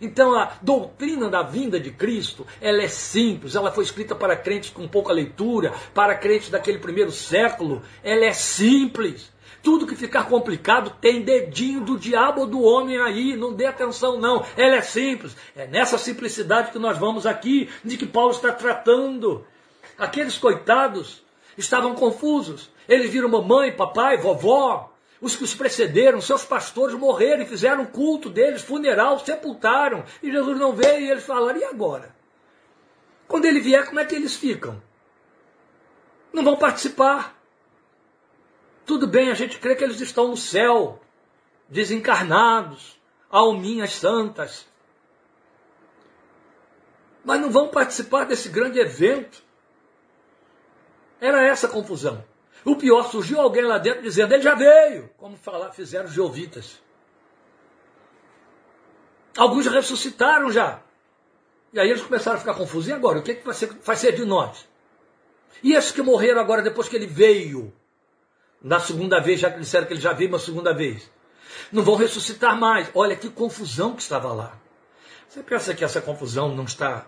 [0.01, 4.69] Então a doutrina da vinda de Cristo, ela é simples, ela foi escrita para crentes
[4.69, 9.31] com pouca leitura, para crentes daquele primeiro século, ela é simples.
[9.63, 14.45] Tudo que ficar complicado tem dedinho do diabo do homem aí, não dê atenção não.
[14.57, 15.37] Ela é simples.
[15.55, 19.47] É nessa simplicidade que nós vamos aqui, de que Paulo está tratando.
[19.97, 21.23] Aqueles coitados
[21.57, 22.69] estavam confusos.
[22.89, 24.91] Eles viram mamãe, papai, vovó,
[25.21, 30.03] Os que os precederam, seus pastores morreram e fizeram culto deles, funeral, sepultaram.
[30.21, 32.13] E Jesus não veio e eles falaram: e agora?
[33.29, 34.83] Quando ele vier, como é que eles ficam?
[36.33, 37.41] Não vão participar.
[38.85, 40.99] Tudo bem, a gente crê que eles estão no céu,
[41.69, 44.67] desencarnados, alminhas santas.
[47.23, 49.41] Mas não vão participar desse grande evento.
[51.19, 52.23] Era essa a confusão.
[52.65, 56.81] O pior, surgiu alguém lá dentro dizendo, ele já veio, como falar, fizeram os jeovitas.
[59.37, 60.81] Alguns ressuscitaram já.
[61.71, 62.89] E aí eles começaram a ficar confusos.
[62.89, 63.19] E agora?
[63.19, 64.67] O que, que vai, ser, vai ser de nós?
[65.63, 67.73] E esses que morreram agora depois que ele veio?
[68.63, 71.11] Na segunda vez, já que disseram que ele já veio uma segunda vez.
[71.71, 72.89] Não vão ressuscitar mais.
[72.95, 74.57] Olha que confusão que estava lá.
[75.27, 77.05] Você pensa que essa confusão não está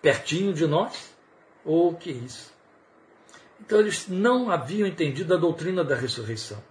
[0.00, 1.12] pertinho de nós?
[1.64, 2.52] Ou que isso?
[3.60, 6.62] Então eles não haviam entendido a doutrina da ressurreição.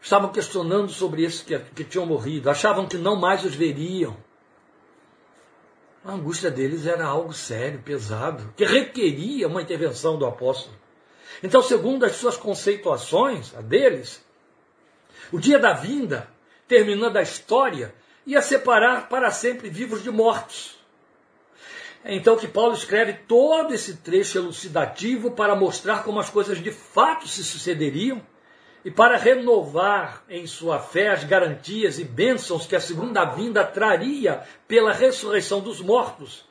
[0.00, 4.16] Estavam questionando sobre esses que, que tinham morrido, achavam que não mais os veriam.
[6.04, 10.76] A angústia deles era algo sério, pesado, que requeria uma intervenção do apóstolo.
[11.42, 14.24] Então, segundo as suas conceituações, a deles,
[15.32, 16.28] o dia da vinda,
[16.68, 17.94] terminando a história,
[18.26, 20.76] ia separar para sempre vivos de mortos.
[22.08, 27.26] Então que Paulo escreve todo esse trecho elucidativo para mostrar como as coisas de fato
[27.26, 28.24] se sucederiam
[28.84, 34.44] e para renovar em sua fé as garantias e bênçãos que a segunda vinda traria
[34.68, 36.44] pela ressurreição dos mortos.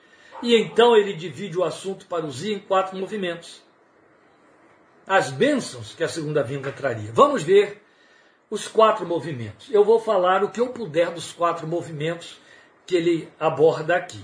[0.43, 3.64] E então ele divide o assunto para os em quatro movimentos.
[5.07, 7.11] As bênçãos que a segunda vinda traria.
[7.13, 7.81] Vamos ver
[8.49, 9.69] os quatro movimentos.
[9.71, 12.39] Eu vou falar o que eu puder dos quatro movimentos
[12.85, 14.23] que ele aborda aqui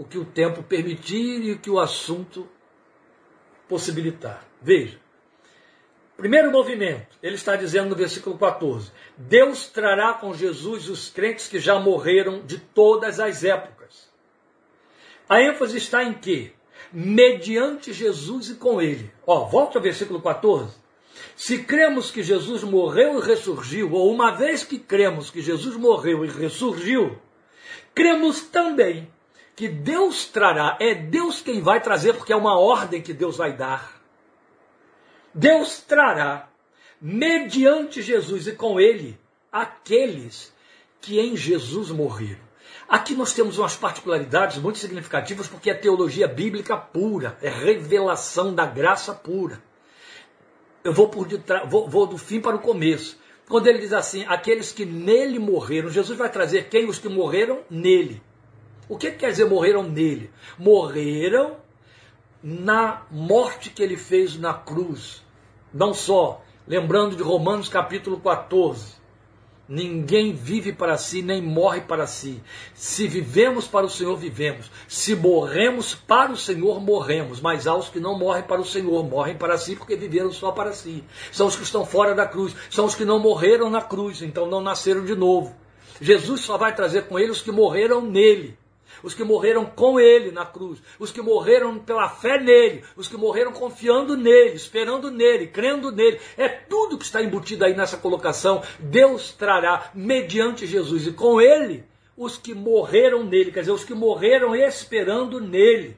[0.00, 2.48] o que o tempo permitir e o que o assunto
[3.68, 4.42] possibilitar.
[4.62, 4.98] Veja.
[6.16, 11.58] Primeiro movimento, ele está dizendo no versículo 14: Deus trará com Jesus os crentes que
[11.58, 14.10] já morreram de todas as épocas.
[15.28, 16.54] A ênfase está em quê?
[16.92, 19.10] Mediante Jesus e com ele.
[19.26, 20.74] Ó, volta ao versículo 14.
[21.36, 26.24] Se cremos que Jesus morreu e ressurgiu, ou uma vez que cremos que Jesus morreu
[26.24, 27.18] e ressurgiu,
[27.94, 29.10] cremos também
[29.54, 33.54] que Deus trará, é Deus quem vai trazer, porque é uma ordem que Deus vai
[33.54, 34.00] dar.
[35.34, 36.48] Deus trará,
[37.00, 39.18] mediante Jesus e com ele,
[39.52, 40.52] aqueles
[41.00, 42.49] que em Jesus morreram.
[42.88, 48.66] Aqui nós temos umas particularidades muito significativas, porque é teologia bíblica pura, é revelação da
[48.66, 49.62] graça pura.
[50.82, 51.28] Eu vou, por
[51.68, 53.18] vou, vou do fim para o começo.
[53.48, 56.88] Quando ele diz assim, aqueles que nele morreram, Jesus vai trazer quem?
[56.88, 58.22] Os que morreram nele.
[58.88, 60.30] O que quer dizer morreram nele?
[60.58, 61.56] Morreram
[62.42, 65.22] na morte que ele fez na cruz.
[65.72, 68.99] Não só, lembrando de Romanos capítulo 14.
[69.70, 72.42] Ninguém vive para si, nem morre para si.
[72.74, 74.68] Se vivemos para o Senhor, vivemos.
[74.88, 77.40] Se morremos para o Senhor, morremos.
[77.40, 80.50] Mas há os que não morrem para o Senhor, morrem para si porque viveram só
[80.50, 81.04] para si.
[81.30, 84.44] São os que estão fora da cruz, são os que não morreram na cruz, então
[84.44, 85.54] não nasceram de novo.
[86.00, 88.58] Jesus só vai trazer com ele os que morreram nele
[89.02, 93.16] os que morreram com ele na cruz, os que morreram pela fé nele, os que
[93.16, 96.20] morreram confiando nele, esperando nele, crendo nele.
[96.36, 98.62] É tudo que está embutido aí nessa colocação.
[98.78, 101.84] Deus trará mediante Jesus e com ele
[102.16, 105.96] os que morreram nele, quer dizer, os que morreram esperando nele,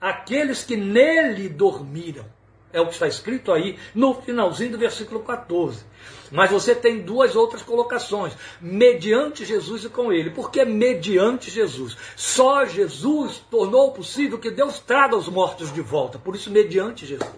[0.00, 2.24] aqueles que nele dormiram.
[2.72, 5.84] É o que está escrito aí no finalzinho do versículo 14.
[6.30, 8.34] Mas você tem duas outras colocações.
[8.60, 10.30] Mediante Jesus e com ele.
[10.30, 11.96] Por que mediante Jesus?
[12.16, 16.18] Só Jesus tornou possível que Deus traga os mortos de volta.
[16.18, 17.30] Por isso, mediante Jesus.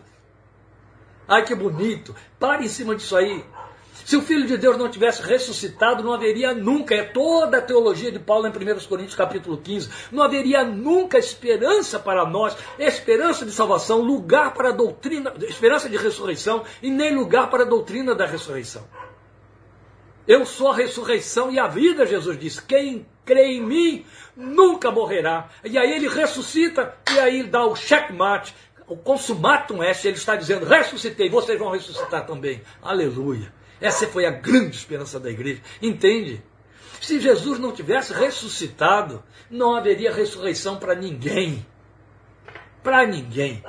[1.26, 2.14] Ai que bonito.
[2.38, 3.45] Pare em cima disso aí.
[4.11, 8.11] Se o Filho de Deus não tivesse ressuscitado, não haveria nunca, é toda a teologia
[8.11, 13.52] de Paulo em 1 Coríntios capítulo 15, não haveria nunca esperança para nós, esperança de
[13.52, 18.26] salvação, lugar para a doutrina, esperança de ressurreição e nem lugar para a doutrina da
[18.26, 18.82] ressurreição.
[20.26, 22.61] Eu sou a ressurreição e a vida, Jesus disse.
[22.62, 24.06] Quem crê em mim
[24.36, 25.50] nunca morrerá.
[25.64, 28.56] E aí ele ressuscita e aí dá o checkmate,
[28.88, 32.61] o consumatum est, ele está dizendo, ressuscitei, vocês vão ressuscitar também.
[32.82, 33.59] Aleluia.
[33.81, 35.62] Essa foi a grande esperança da igreja.
[35.81, 36.43] Entende?
[37.01, 41.64] Se Jesus não tivesse ressuscitado, não haveria ressurreição para ninguém.
[42.83, 43.64] Para ninguém.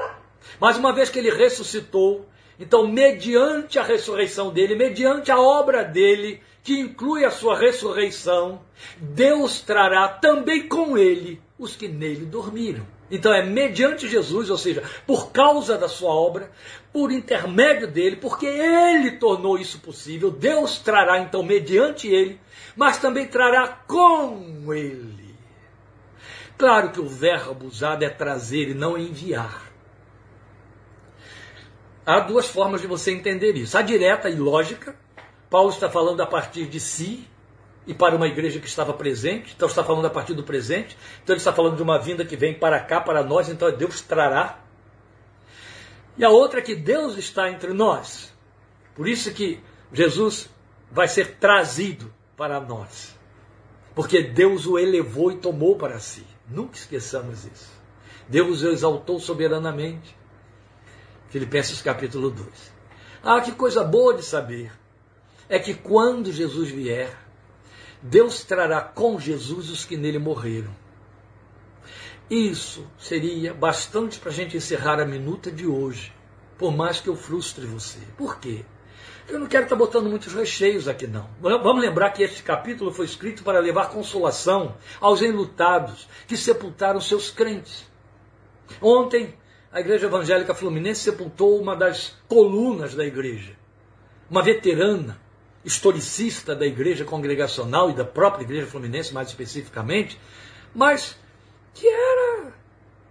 [0.59, 6.41] Mas uma vez que ele ressuscitou, então, mediante a ressurreição dele, mediante a obra dele,
[6.63, 8.61] que inclui a sua ressurreição,
[8.97, 12.85] Deus trará também com ele os que nele dormiram.
[13.11, 16.49] Então é mediante Jesus, ou seja, por causa da sua obra,
[16.93, 22.39] por intermédio dele, porque ele tornou isso possível, Deus trará então mediante ele,
[22.75, 25.35] mas também trará com ele.
[26.57, 29.69] Claro que o verbo usado é trazer e não enviar.
[32.05, 33.77] Há duas formas de você entender isso.
[33.77, 34.95] A direta e lógica.
[35.49, 37.27] Paulo está falando a partir de si,
[37.85, 41.33] e para uma igreja que estava presente, então está falando a partir do presente, então
[41.33, 44.59] ele está falando de uma vinda que vem para cá, para nós, então Deus trará.
[46.17, 48.31] E a outra é que Deus está entre nós.
[48.93, 49.59] Por isso que
[49.91, 50.49] Jesus
[50.91, 53.15] vai ser trazido para nós.
[53.95, 56.25] Porque Deus o elevou e tomou para si.
[56.47, 57.71] Nunca esqueçamos isso.
[58.27, 60.15] Deus o exaltou soberanamente.
[61.29, 62.47] Filipenses capítulo 2.
[63.23, 64.71] Ah, que coisa boa de saber.
[65.49, 67.15] É que quando Jesus vier,
[68.01, 70.75] Deus trará com Jesus os que nele morreram.
[72.29, 76.13] Isso seria bastante para a gente encerrar a minuta de hoje,
[76.57, 77.99] por mais que eu frustre você.
[78.17, 78.63] Por quê?
[79.27, 81.29] Eu não quero estar botando muitos recheios aqui, não.
[81.39, 87.29] Vamos lembrar que este capítulo foi escrito para levar consolação aos enlutados que sepultaram seus
[87.29, 87.85] crentes.
[88.81, 89.35] Ontem,
[89.71, 93.55] a Igreja Evangélica Fluminense sepultou uma das colunas da igreja,
[94.29, 95.19] uma veterana,
[95.63, 100.19] historicista da igreja congregacional e da própria igreja fluminense, mais especificamente,
[100.73, 101.17] mas
[101.73, 102.53] que era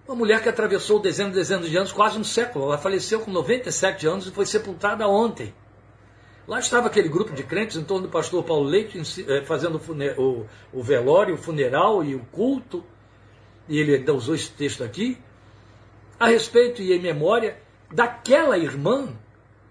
[0.07, 2.67] uma mulher que atravessou dezenas e dezenas de anos, quase um século.
[2.67, 5.55] Ela faleceu com 97 anos e foi sepultada ontem.
[6.49, 9.81] Lá estava aquele grupo de crentes em torno do pastor Paulo Leite, eh, fazendo
[10.73, 12.85] o, velório, o funeral e o culto,
[13.69, 15.17] e ele usou esse texto aqui,
[16.19, 17.57] a respeito e em memória
[17.93, 19.15] daquela irmã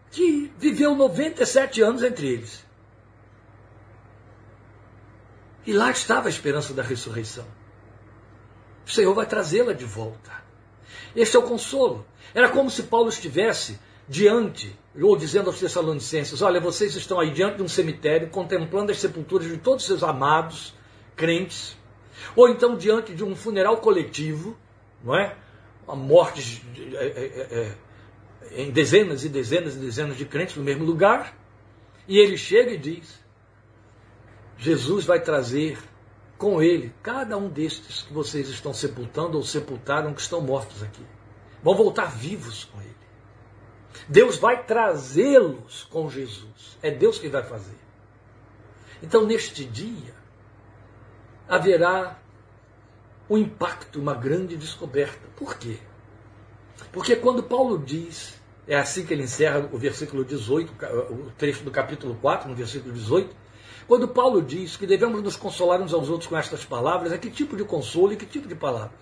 [0.10, 2.69] que viveu 97 anos entre eles.
[5.70, 7.46] E lá estava a esperança da ressurreição.
[8.88, 10.32] O Senhor vai trazê-la de volta.
[11.16, 12.08] Este é o consolo.
[12.34, 17.58] Era como se Paulo estivesse diante, ou dizendo aos Tessalonicenses: Olha, vocês estão aí diante
[17.58, 20.74] de um cemitério, contemplando as sepulturas de todos os seus amados
[21.16, 21.78] crentes,
[22.36, 24.58] ou então diante de um funeral coletivo,
[25.04, 25.36] não é?
[25.86, 26.64] Uma morte
[26.96, 27.76] é, é,
[28.52, 31.38] é, em dezenas e dezenas e dezenas de crentes no mesmo lugar,
[32.08, 33.20] e ele chega e diz:
[34.60, 35.80] Jesus vai trazer
[36.38, 41.04] com ele cada um destes que vocês estão sepultando ou sepultaram que estão mortos aqui.
[41.64, 42.96] Vão voltar vivos com ele.
[44.08, 46.78] Deus vai trazê-los com Jesus.
[46.82, 47.78] É Deus que vai fazer.
[49.02, 50.14] Então, neste dia,
[51.48, 52.20] haverá
[53.30, 55.28] um impacto, uma grande descoberta.
[55.38, 55.78] Por quê?
[56.92, 60.74] Porque quando Paulo diz, é assim que ele encerra o versículo 18,
[61.12, 63.36] o trecho do capítulo 4, no versículo 18,
[63.90, 67.28] quando Paulo diz que devemos nos consolar uns aos outros com estas palavras, é que
[67.28, 69.02] tipo de consolo e que tipo de palavras?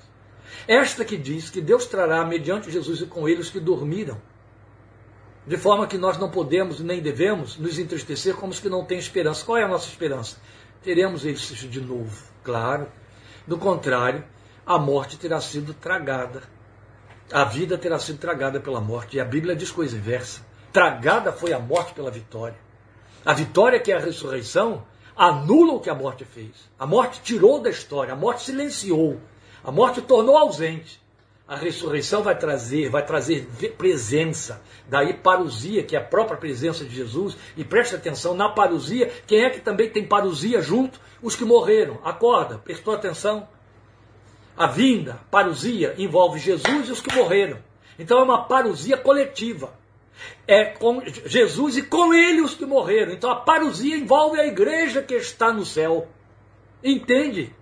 [0.65, 4.17] Esta que diz que Deus trará mediante Jesus e com ele os que dormiram.
[5.45, 8.97] De forma que nós não podemos nem devemos nos entristecer como os que não têm
[8.97, 9.43] esperança.
[9.43, 10.37] Qual é a nossa esperança?
[10.81, 12.87] Teremos esses de novo, claro.
[13.45, 14.23] Do contrário,
[14.65, 16.43] a morte terá sido tragada.
[17.29, 19.17] A vida terá sido tragada pela morte.
[19.17, 20.45] E a Bíblia diz coisa inversa.
[20.71, 22.66] Tragada foi a morte pela vitória.
[23.25, 24.83] A vitória, que é a ressurreição,
[25.15, 26.51] anula o que a morte fez.
[26.77, 29.19] A morte tirou da história, a morte silenciou,
[29.63, 31.01] a morte tornou ausente.
[31.47, 33.47] A ressurreição vai trazer, vai trazer
[33.77, 34.61] presença.
[34.85, 37.37] Daí parousia, que é a própria presença de Jesus.
[37.55, 40.99] E preste atenção, na parousia, quem é que também tem parousia junto?
[41.21, 41.99] Os que morreram.
[42.03, 43.47] Acorda, prestou atenção?
[44.57, 47.59] A vinda, parousia, envolve Jesus e os que morreram.
[47.97, 49.71] Então é uma parousia coletiva
[50.47, 53.13] é com Jesus e com ele os que morreram.
[53.13, 56.07] Então a parousia envolve a igreja que está no céu.
[56.83, 57.53] Entende?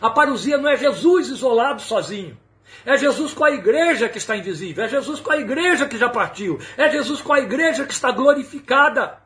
[0.00, 2.38] A parousia não é Jesus isolado sozinho.
[2.84, 4.84] É Jesus com a igreja que está invisível.
[4.84, 6.58] É Jesus com a igreja que já partiu.
[6.76, 9.18] É Jesus com a igreja que está glorificada.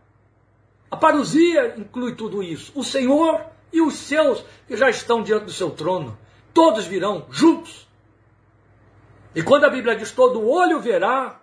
[0.90, 2.72] A parousia inclui tudo isso.
[2.74, 6.16] O Senhor e os seus que já estão diante do seu trono.
[6.52, 7.86] Todos virão juntos.
[9.34, 11.40] E quando a Bíblia diz todo olho verá,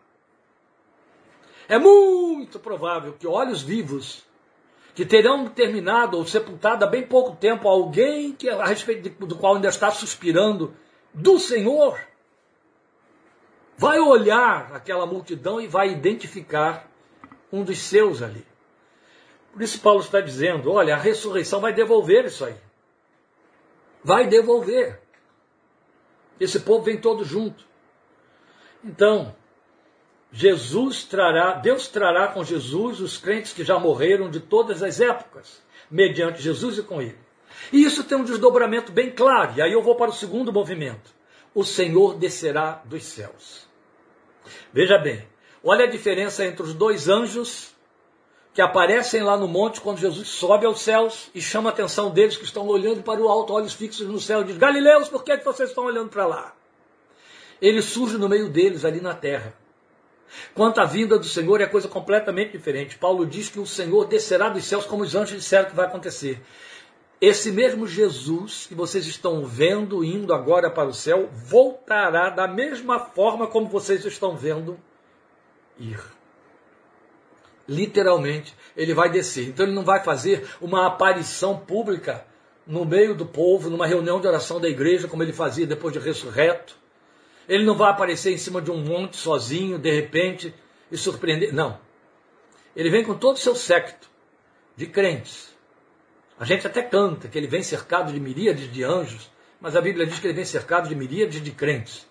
[1.72, 4.26] é muito provável que olhos vivos
[4.94, 9.56] que terão terminado ou sepultado há bem pouco tempo alguém que a respeito do qual
[9.56, 10.76] ainda está suspirando
[11.14, 11.98] do Senhor,
[13.78, 16.92] vai olhar aquela multidão e vai identificar
[17.50, 18.46] um dos seus ali.
[19.54, 22.58] Por isso Paulo está dizendo, olha, a ressurreição vai devolver isso aí.
[24.04, 25.02] Vai devolver.
[26.38, 27.66] Esse povo vem todo junto.
[28.84, 29.34] Então,
[30.32, 35.62] Jesus trará, Deus trará com Jesus os crentes que já morreram de todas as épocas,
[35.90, 37.20] mediante Jesus e com ele.
[37.72, 39.54] E isso tem um desdobramento bem claro.
[39.58, 41.12] E aí eu vou para o segundo movimento.
[41.54, 43.68] O Senhor descerá dos céus.
[44.72, 45.28] Veja bem,
[45.62, 47.72] olha a diferença entre os dois anjos
[48.54, 52.36] que aparecem lá no monte quando Jesus sobe aos céus e chama a atenção deles
[52.36, 55.32] que estão olhando para o alto, olhos fixos no céu, e diz: Galileus, por que,
[55.32, 56.54] é que vocês estão olhando para lá?
[57.62, 59.61] Ele surge no meio deles, ali na terra.
[60.54, 62.98] Quanto à vinda do Senhor, é coisa completamente diferente.
[62.98, 66.42] Paulo diz que o Senhor descerá dos céus como os anjos disseram que vai acontecer.
[67.20, 73.00] Esse mesmo Jesus que vocês estão vendo indo agora para o céu, voltará da mesma
[73.00, 74.80] forma como vocês estão vendo
[75.80, 76.00] ir.
[77.68, 79.50] Literalmente, ele vai descer.
[79.50, 82.26] Então ele não vai fazer uma aparição pública
[82.66, 86.00] no meio do povo, numa reunião de oração da igreja, como ele fazia depois de
[86.00, 86.81] ressurreto.
[87.48, 90.54] Ele não vai aparecer em cima de um monte sozinho, de repente,
[90.92, 91.54] e surpreender.
[91.54, 91.80] Não.
[92.76, 94.10] Ele vem com todo o seu séquito
[94.76, 95.54] de crentes.
[96.40, 99.30] A gente até canta que ele vem cercado de miríades de anjos,
[99.60, 102.10] mas a Bíblia diz que ele vem cercado de miríades de crentes.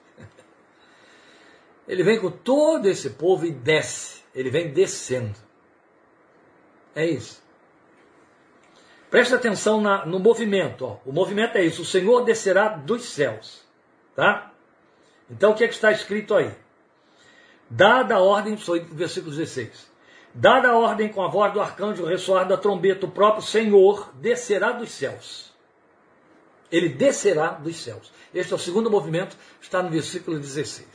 [1.89, 4.23] Ele vem com todo esse povo e desce.
[4.33, 5.37] Ele vem descendo.
[6.95, 7.43] É isso.
[9.11, 10.85] Presta atenção na, no movimento.
[10.87, 10.99] Ó.
[11.05, 11.83] O movimento é isso.
[11.83, 13.65] O Senhor descerá dos céus.
[14.15, 14.50] Tá?
[15.31, 16.51] Então o que, é que está escrito aí?
[17.69, 18.57] Dada a ordem,
[18.93, 19.89] versículo 16.
[20.35, 24.73] Dada a ordem com a voz do arcanjo, ressoar da trombeta, o próprio Senhor descerá
[24.73, 25.53] dos céus.
[26.71, 28.13] Ele descerá dos céus.
[28.35, 30.89] Este é o segundo movimento, está no versículo 16.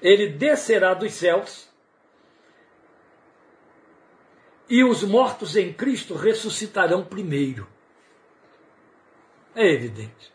[0.00, 1.68] Ele descerá dos céus
[4.68, 7.68] e os mortos em Cristo ressuscitarão primeiro.
[9.54, 10.32] É evidente.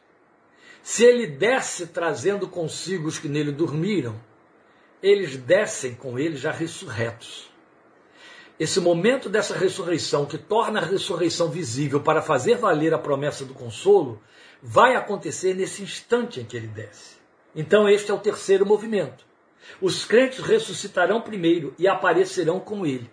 [0.89, 4.15] Se ele desce trazendo consigo os que nele dormiram,
[5.03, 7.51] eles descem com ele já ressurretos.
[8.57, 13.53] Esse momento dessa ressurreição, que torna a ressurreição visível para fazer valer a promessa do
[13.53, 14.23] consolo,
[14.63, 17.17] vai acontecer nesse instante em que ele desce.
[17.53, 19.25] Então, este é o terceiro movimento.
[19.81, 23.11] Os crentes ressuscitarão primeiro e aparecerão com ele.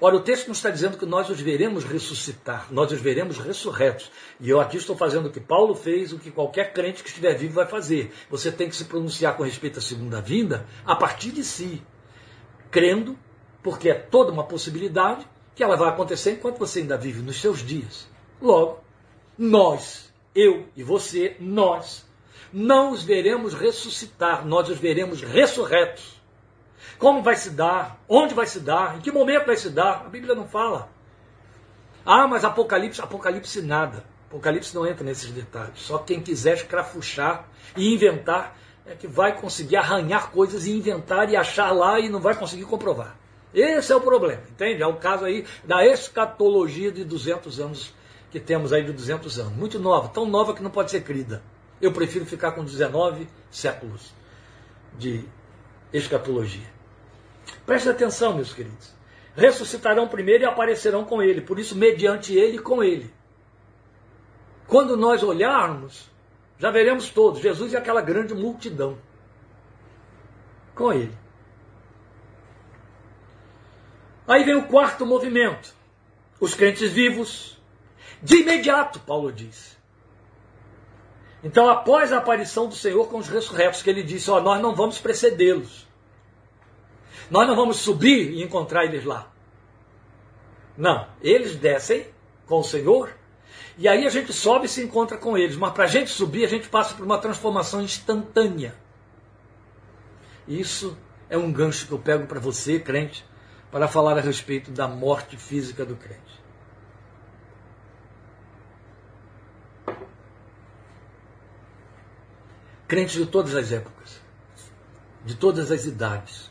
[0.00, 4.10] Ora, o texto não está dizendo que nós os veremos ressuscitar, nós os veremos ressurretos.
[4.40, 7.34] E eu aqui estou fazendo o que Paulo fez, o que qualquer crente que estiver
[7.34, 8.12] vivo vai fazer.
[8.30, 11.82] Você tem que se pronunciar com respeito à segunda vinda a partir de si,
[12.70, 13.18] crendo,
[13.62, 17.64] porque é toda uma possibilidade que ela vai acontecer enquanto você ainda vive nos seus
[17.64, 18.08] dias.
[18.40, 18.80] Logo,
[19.36, 22.06] nós, eu e você, nós,
[22.52, 26.17] não os veremos ressuscitar, nós os veremos ressurretos.
[26.98, 28.00] Como vai se dar?
[28.08, 28.96] Onde vai se dar?
[28.96, 30.04] Em que momento vai se dar?
[30.06, 30.88] A Bíblia não fala.
[32.04, 34.04] Ah, mas Apocalipse, Apocalipse nada.
[34.28, 35.80] Apocalipse não entra nesses detalhes.
[35.80, 38.56] Só quem quiser escrafuchar e inventar
[38.86, 42.64] é que vai conseguir arranhar coisas e inventar e achar lá e não vai conseguir
[42.64, 43.16] comprovar.
[43.52, 44.82] Esse é o problema, entende?
[44.82, 47.94] É o caso aí da escatologia de 200 anos
[48.30, 49.52] que temos aí de 200 anos.
[49.54, 51.42] Muito nova, tão nova que não pode ser crida.
[51.80, 54.12] Eu prefiro ficar com 19 séculos
[54.98, 55.24] de
[55.92, 56.66] escatologia.
[57.64, 58.92] Preste atenção, meus queridos.
[59.34, 63.12] Ressuscitarão primeiro e aparecerão com ele, por isso, mediante ele com ele.
[64.66, 66.10] Quando nós olharmos,
[66.58, 68.98] já veremos todos, Jesus e aquela grande multidão.
[70.74, 71.16] Com ele.
[74.26, 75.74] Aí vem o quarto movimento.
[76.38, 77.58] Os crentes vivos.
[78.22, 79.77] De imediato, Paulo diz.
[81.42, 84.74] Então, após a aparição do Senhor com os ressurretos, que ele disse: Ó, nós não
[84.74, 85.86] vamos precedê-los.
[87.30, 89.30] Nós não vamos subir e encontrar eles lá.
[90.76, 92.06] Não, eles descem
[92.46, 93.12] com o Senhor
[93.76, 95.56] e aí a gente sobe e se encontra com eles.
[95.56, 98.74] Mas para a gente subir, a gente passa por uma transformação instantânea.
[100.46, 100.98] Isso
[101.30, 103.24] é um gancho que eu pego para você, crente,
[103.70, 106.42] para falar a respeito da morte física do crente.
[112.88, 114.18] Crentes de todas as épocas,
[115.22, 116.50] de todas as idades,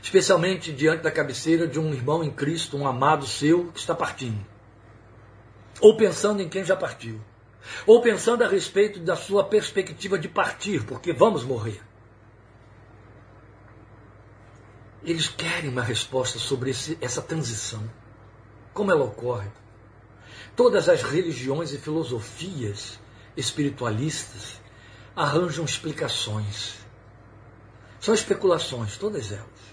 [0.00, 4.38] especialmente diante da cabeceira de um irmão em Cristo, um amado seu que está partindo.
[5.80, 7.20] Ou pensando em quem já partiu.
[7.84, 11.82] Ou pensando a respeito da sua perspectiva de partir, porque vamos morrer.
[15.02, 17.82] Eles querem uma resposta sobre esse, essa transição.
[18.72, 19.50] Como ela ocorre?
[20.54, 23.00] Todas as religiões e filosofias
[23.36, 24.60] espiritualistas
[25.18, 26.78] arranjam explicações.
[27.98, 29.68] São especulações, todas elas.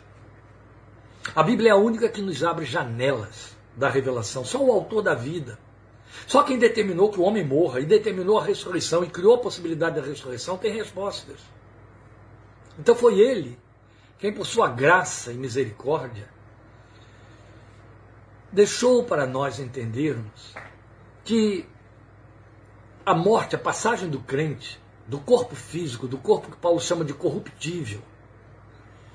[1.35, 4.43] A Bíblia é a única que nos abre janelas da revelação.
[4.43, 5.59] Só o autor da vida.
[6.25, 10.01] Só quem determinou que o homem morra e determinou a ressurreição e criou a possibilidade
[10.01, 11.39] da ressurreição tem respostas.
[12.79, 13.59] Então foi ele
[14.17, 16.27] quem por sua graça e misericórdia
[18.51, 20.55] deixou para nós entendermos
[21.23, 21.67] que
[23.05, 27.13] a morte, a passagem do crente, do corpo físico, do corpo que Paulo chama de
[27.13, 28.01] corruptível,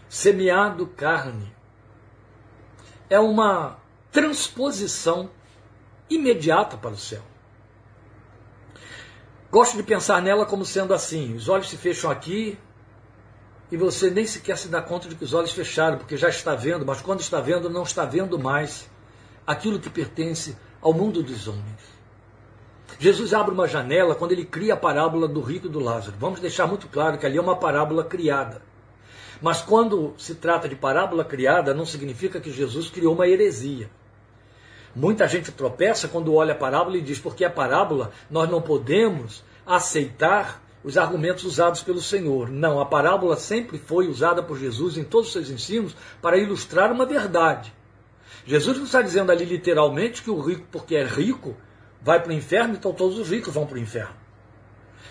[0.08, 1.52] semeado carne,
[3.08, 3.78] é uma
[4.12, 5.30] transposição
[6.08, 7.22] imediata para o céu.
[9.50, 12.56] Gosto de pensar nela como sendo assim: os olhos se fecham aqui
[13.70, 16.54] e você nem sequer se dá conta de que os olhos fecharam, porque já está
[16.54, 18.88] vendo, mas quando está vendo, não está vendo mais
[19.46, 21.99] aquilo que pertence ao mundo dos homens.
[23.00, 26.18] Jesus abre uma janela quando ele cria a parábola do rico e do Lázaro.
[26.20, 28.60] Vamos deixar muito claro que ali é uma parábola criada.
[29.40, 33.88] Mas quando se trata de parábola criada, não significa que Jesus criou uma heresia.
[34.94, 39.42] Muita gente tropeça quando olha a parábola e diz, porque a parábola nós não podemos
[39.66, 42.50] aceitar os argumentos usados pelo Senhor.
[42.50, 46.92] Não, a parábola sempre foi usada por Jesus em todos os seus ensinos para ilustrar
[46.92, 47.72] uma verdade.
[48.44, 51.56] Jesus não está dizendo ali literalmente que o rico, porque é rico,
[52.02, 54.14] vai para o inferno, então todos os ricos vão para o inferno.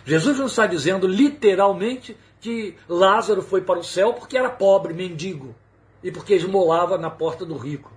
[0.06, 5.56] Jesus não está dizendo literalmente que Lázaro foi para o céu porque era pobre, mendigo,
[6.04, 7.92] e porque esmolava na porta do rico.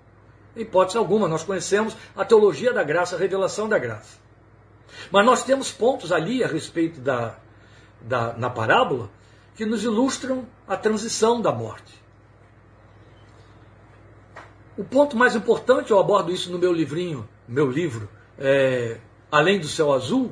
[0.57, 4.18] Em hipótese alguma, nós conhecemos a teologia da graça, a revelação da graça.
[5.11, 7.36] Mas nós temos pontos ali a respeito da,
[8.01, 9.11] da na parábola
[9.55, 12.03] que nos ilustram a transição da morte.
[14.76, 18.09] O ponto mais importante, eu abordo isso no meu livrinho, meu livro,
[18.39, 18.99] é,
[19.33, 20.30] Além do Céu Azul,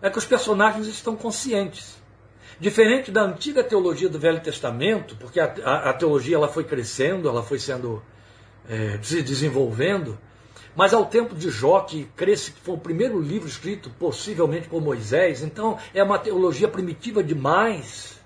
[0.00, 1.98] é que os personagens estão conscientes.
[2.58, 7.28] Diferente da antiga teologia do Velho Testamento, porque a, a, a teologia ela foi crescendo,
[7.28, 8.02] ela foi sendo
[8.66, 10.18] é, se desenvolvendo,
[10.74, 14.80] mas ao tempo de Jó, que cresce, que foi o primeiro livro escrito possivelmente por
[14.80, 18.18] Moisés, então é uma teologia primitiva demais.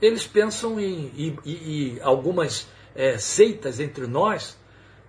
[0.00, 1.52] Eles pensam em, e, e,
[1.96, 4.56] e algumas é, seitas entre nós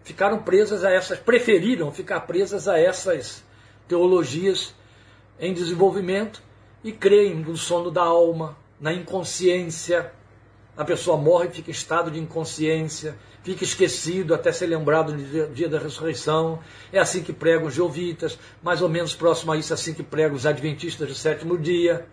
[0.03, 3.43] ficaram presas a essas, preferiram ficar presas a essas
[3.87, 4.73] teologias
[5.39, 6.41] em desenvolvimento
[6.83, 10.11] e creem no sono da alma, na inconsciência.
[10.75, 15.47] A pessoa morre e fica em estado de inconsciência, fica esquecido até ser lembrado no
[15.53, 16.59] dia da ressurreição.
[16.91, 20.03] É assim que pregam os jeovitas, mais ou menos próximo a isso, é assim que
[20.03, 22.05] pregam os adventistas do sétimo dia.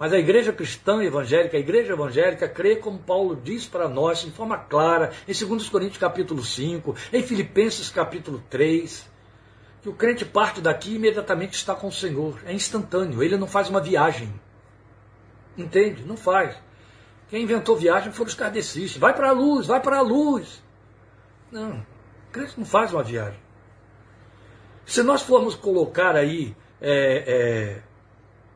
[0.00, 4.30] Mas a igreja cristã evangélica, a igreja evangélica crê como Paulo diz para nós, de
[4.30, 9.06] forma clara, em 2 Coríntios capítulo 5, em Filipenses capítulo 3,
[9.82, 12.40] que o crente parte daqui e imediatamente está com o Senhor.
[12.46, 14.32] É instantâneo, ele não faz uma viagem.
[15.54, 16.02] Entende?
[16.06, 16.56] Não faz.
[17.28, 18.98] Quem inventou viagem foram os kardecistas.
[18.98, 20.62] Vai para a luz, vai para a luz.
[21.52, 23.38] Não, o crente não faz uma viagem.
[24.86, 27.82] Se nós formos colocar aí é, é,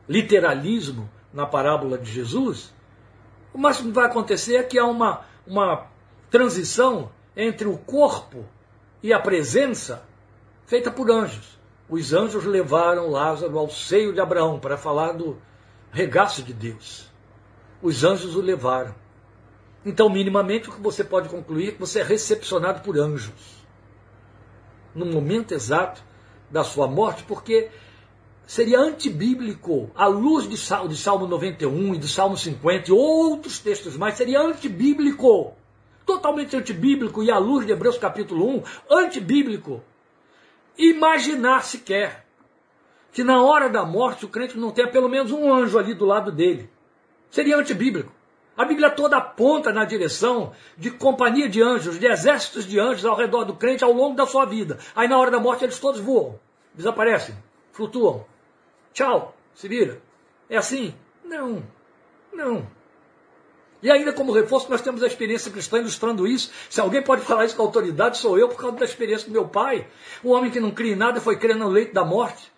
[0.09, 2.73] literalismo, na parábola de Jesus,
[3.53, 5.87] o máximo que vai acontecer é que há uma, uma
[6.31, 8.45] transição entre o corpo
[9.03, 10.03] e a presença
[10.65, 11.59] feita por anjos.
[11.89, 15.37] Os anjos levaram Lázaro ao seio de Abraão para falar do
[15.91, 17.11] regaço de Deus.
[17.81, 18.95] Os anjos o levaram.
[19.85, 23.65] Então, minimamente, o que você pode concluir é que você é recepcionado por anjos.
[24.95, 26.01] No momento exato
[26.49, 27.69] da sua morte, porque
[28.47, 33.59] seria antibíblico, à luz de Salmo, de Salmo 91 e de Salmo 50 e outros
[33.59, 35.53] textos mais, seria antibíblico,
[36.05, 39.83] totalmente antibíblico, e à luz de Hebreus capítulo 1, antibíblico,
[40.77, 42.25] imaginar sequer
[43.11, 46.05] que na hora da morte o crente não tenha pelo menos um anjo ali do
[46.05, 46.69] lado dele.
[47.31, 48.11] Seria antibíblico.
[48.57, 53.15] A Bíblia toda aponta na direção de companhia de anjos, de exércitos de anjos ao
[53.15, 54.79] redor do crente ao longo da sua vida.
[54.95, 56.39] Aí na hora da morte eles todos voam,
[56.73, 57.35] desaparecem,
[57.73, 58.25] flutuam.
[58.95, 60.01] Tchau, se vira.
[60.49, 60.95] É assim?
[61.21, 61.61] Não,
[62.31, 62.65] não.
[63.83, 66.49] E ainda como reforço, nós temos a experiência cristã ilustrando isso.
[66.69, 69.49] Se alguém pode falar isso com autoridade, sou eu, por causa da experiência do meu
[69.49, 69.85] pai.
[70.23, 72.49] Um homem que não cria em nada foi crer no leito da morte.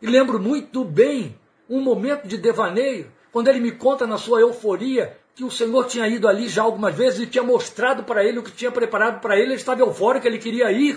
[0.00, 1.36] E lembro muito bem
[1.68, 6.06] um momento de devaneio, quando ele me conta na sua euforia que o Senhor tinha
[6.06, 9.34] ido ali já algumas vezes e tinha mostrado para ele o que tinha preparado para
[9.34, 9.46] ele.
[9.46, 10.96] Ele estava eufórico, ele queria ir.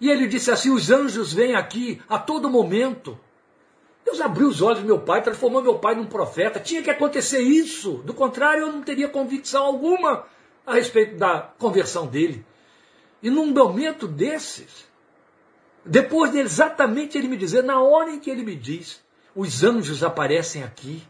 [0.00, 3.18] E ele disse assim: Os anjos vêm aqui a todo momento.
[4.10, 6.58] Deus abriu os olhos do meu pai, transformou meu pai num profeta.
[6.58, 7.98] Tinha que acontecer isso.
[8.04, 10.26] Do contrário, eu não teria convicção alguma
[10.66, 12.44] a respeito da conversão dele.
[13.22, 14.88] E num momento desses,
[15.84, 19.00] depois de exatamente ele me dizer, na hora em que ele me diz,
[19.34, 21.06] os anjos aparecem aqui.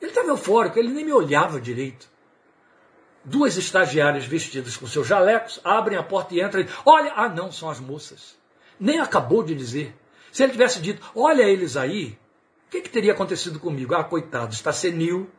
[0.00, 2.08] Ele estava eufórico, ele nem me olhava direito.
[3.24, 6.62] Duas estagiárias vestidas com seus jalecos abrem a porta e entram.
[6.62, 8.36] E, Olha, ah não, são as moças.
[8.80, 9.94] Nem acabou de dizer.
[10.36, 12.18] Se ele tivesse dito, olha eles aí,
[12.66, 13.94] o que, que teria acontecido comigo?
[13.94, 15.30] Ah, coitado, está senil,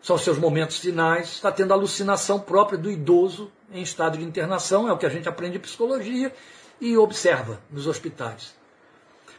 [0.00, 4.92] são seus momentos finais, está tendo alucinação própria do idoso em estado de internação, é
[4.92, 6.34] o que a gente aprende em psicologia
[6.80, 8.52] e observa nos hospitais.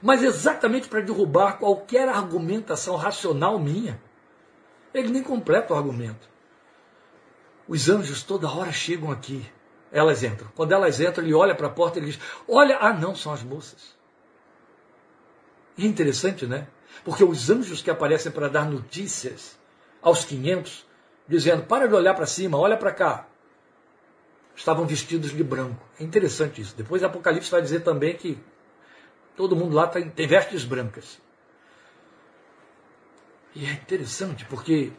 [0.01, 4.01] Mas exatamente para derrubar qualquer argumentação racional minha,
[4.93, 6.29] ele nem completa o argumento.
[7.67, 9.45] Os anjos toda hora chegam aqui.
[9.91, 10.47] Elas entram.
[10.55, 13.43] Quando elas entram, ele olha para a porta e diz: Olha, ah, não, são as
[13.43, 14.01] moças.
[15.77, 16.67] E é interessante, né?
[17.03, 19.57] Porque os anjos que aparecem para dar notícias
[20.01, 20.85] aos 500,
[21.27, 23.27] dizendo: Para de olhar para cima, olha para cá.
[24.55, 25.83] Estavam vestidos de branco.
[25.99, 26.75] É interessante isso.
[26.75, 28.37] Depois Apocalipse vai dizer também que
[29.35, 31.19] todo mundo lá tem, tem vestes brancas.
[33.55, 34.91] E é interessante porque,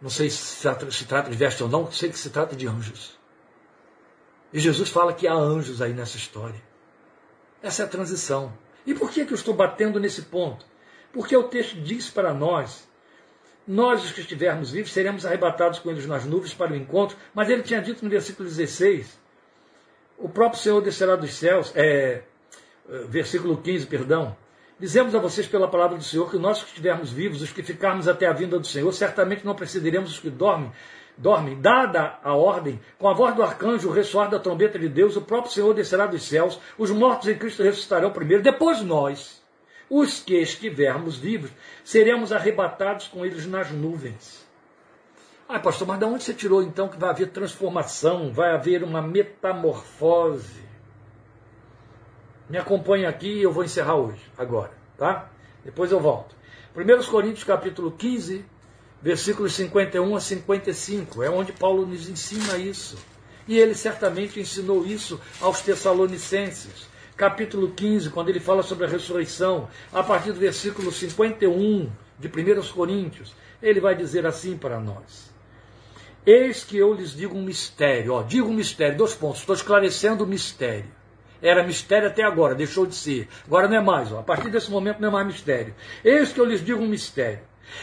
[0.00, 2.54] não sei se se trata, se trata de veste ou não, sei que se trata
[2.54, 3.18] de anjos.
[4.52, 6.62] E Jesus fala que há anjos aí nessa história.
[7.62, 8.52] Essa é a transição.
[8.86, 10.64] E por que, que eu estou batendo nesse ponto?
[11.12, 12.86] Porque o texto diz para nós
[13.66, 17.16] nós, os que estivermos vivos, seremos arrebatados com eles nas nuvens para o encontro.
[17.34, 19.18] Mas ele tinha dito no versículo 16:
[20.18, 22.22] o próprio Senhor descerá dos céus, é,
[23.08, 24.36] versículo 15, perdão.
[24.78, 28.06] Dizemos a vocês pela palavra do Senhor que nós que estivermos vivos, os que ficarmos
[28.06, 30.70] até a vinda do Senhor, certamente não precederemos os que dormem,
[31.16, 35.16] dormem, dada a ordem, com a voz do arcanjo, o ressoar da trombeta de Deus,
[35.16, 39.42] o próprio Senhor descerá dos céus, os mortos em Cristo ressuscitarão primeiro, depois nós,
[39.88, 41.50] os que estivermos vivos,
[41.84, 44.44] seremos arrebatados com eles nas nuvens.
[45.48, 49.02] Ah, pastor, mas de onde você tirou então que vai haver transformação, vai haver uma
[49.02, 50.64] metamorfose?
[52.48, 55.30] Me acompanhe aqui e eu vou encerrar hoje, agora, tá?
[55.64, 56.34] Depois eu volto.
[56.76, 58.44] 1 Coríntios capítulo 15,
[59.04, 62.96] versículos 51 a 55, é onde Paulo nos ensina isso.
[63.46, 69.68] E ele certamente ensinou isso aos Tessalonicenses capítulo 15, quando ele fala sobre a ressurreição,
[69.92, 75.30] a partir do versículo 51 de 1 Coríntios, ele vai dizer assim para nós:
[76.26, 80.24] Eis que eu lhes digo um mistério, ó, digo um mistério, dois pontos, estou esclarecendo
[80.24, 80.90] o mistério.
[81.42, 83.28] Era mistério até agora, deixou de ser.
[83.46, 85.74] Agora não é mais, ó, a partir desse momento não é mais mistério.
[86.02, 87.40] Eis que eu lhes digo um mistério.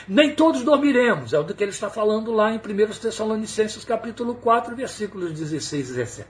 [0.08, 2.62] Nem todos dormiremos, é o do que ele está falando lá em 1
[3.00, 6.30] Tessalonicenses capítulo 4, versículos 16 e 17.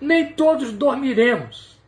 [0.00, 1.78] Nem todos dormiremos,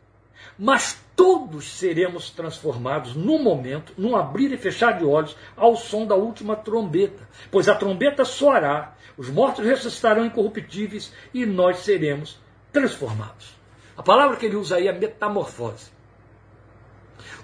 [0.57, 6.15] mas todos seremos transformados no momento, num abrir e fechar de olhos, ao som da
[6.15, 7.27] última trombeta.
[7.51, 12.39] Pois a trombeta soará, os mortos ressuscitarão incorruptíveis e nós seremos
[12.71, 13.55] transformados.
[13.95, 15.92] A palavra que ele usa aí é metamorfose.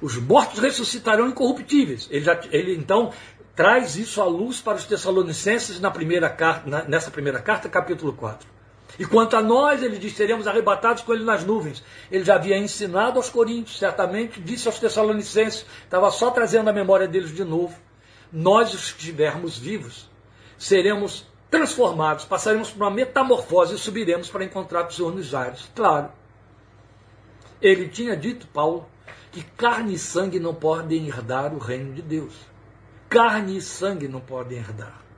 [0.02, 2.08] Os mortos ressuscitarão incorruptíveis.
[2.10, 3.12] Ele, já, ele então
[3.56, 8.48] traz isso à luz para os Tessalonicenses na primeira carta, nessa primeira carta, capítulo 4.
[8.98, 11.84] E quanto a nós, ele diz, seremos arrebatados com ele nas nuvens.
[12.10, 17.08] Ele já havia ensinado aos coríntios, certamente disse aos tessalonicenses, estava só trazendo a memória
[17.08, 17.78] deles de novo.
[18.32, 20.10] Nós, os que estivermos vivos,
[20.58, 25.70] seremos transformados, passaremos por uma metamorfose e subiremos para encontrar o Senhor nos ares.
[25.76, 26.12] Claro.
[27.62, 28.88] Ele tinha dito, Paulo,
[29.32, 32.34] que carne e sangue não podem herdar o reino de Deus.
[33.08, 35.10] Carne e sangue não podem herdar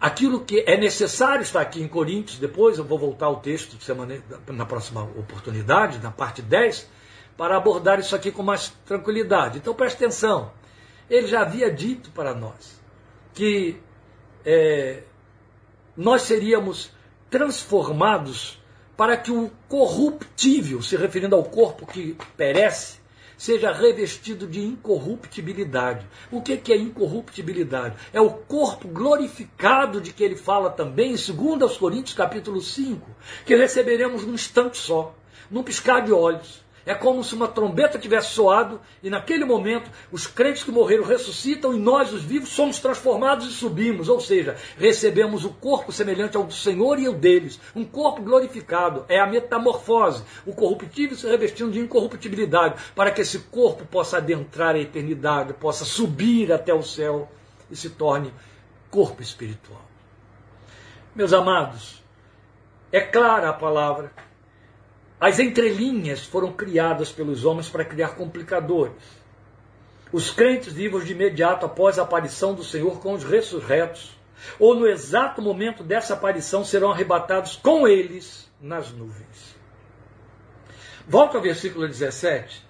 [0.00, 4.22] aquilo que é necessário está aqui em Coríntios, depois eu vou voltar ao texto semana,
[4.48, 6.88] na próxima oportunidade, na parte 10,
[7.36, 9.58] para abordar isso aqui com mais tranquilidade.
[9.58, 10.52] Então preste atenção.
[11.08, 12.80] Ele já havia dito para nós
[13.34, 13.78] que
[14.44, 15.02] é,
[15.96, 16.90] nós seríamos
[17.28, 18.58] transformados
[18.96, 22.98] para que o corruptível, se referindo ao corpo que perece,
[23.36, 26.06] seja revestido de incorruptibilidade.
[26.30, 27.96] O que é incorruptibilidade?
[28.12, 33.06] É o corpo glorificado de que ele fala também em 2 Coríntios capítulo 5,
[33.44, 35.14] que receberemos num instante só,
[35.50, 36.64] num piscar de olhos.
[36.86, 41.74] É como se uma trombeta tivesse soado e naquele momento os crentes que morreram ressuscitam
[41.74, 46.44] e nós, os vivos, somos transformados e subimos, ou seja, recebemos o corpo semelhante ao
[46.44, 49.04] do Senhor e ao deles, um corpo glorificado.
[49.08, 54.76] É a metamorfose, o corruptível se revestindo de incorruptibilidade, para que esse corpo possa adentrar
[54.76, 57.28] a eternidade, possa subir até o céu
[57.68, 58.32] e se torne
[58.92, 59.82] corpo espiritual.
[61.16, 62.00] Meus amados,
[62.92, 64.12] é clara a palavra
[65.20, 69.02] as entrelinhas foram criadas pelos homens para criar complicadores.
[70.12, 74.16] Os crentes vivos de imediato após a aparição do Senhor com os ressurretos,
[74.58, 79.56] ou no exato momento dessa aparição, serão arrebatados com eles nas nuvens.
[81.08, 82.64] Volta ao versículo 17.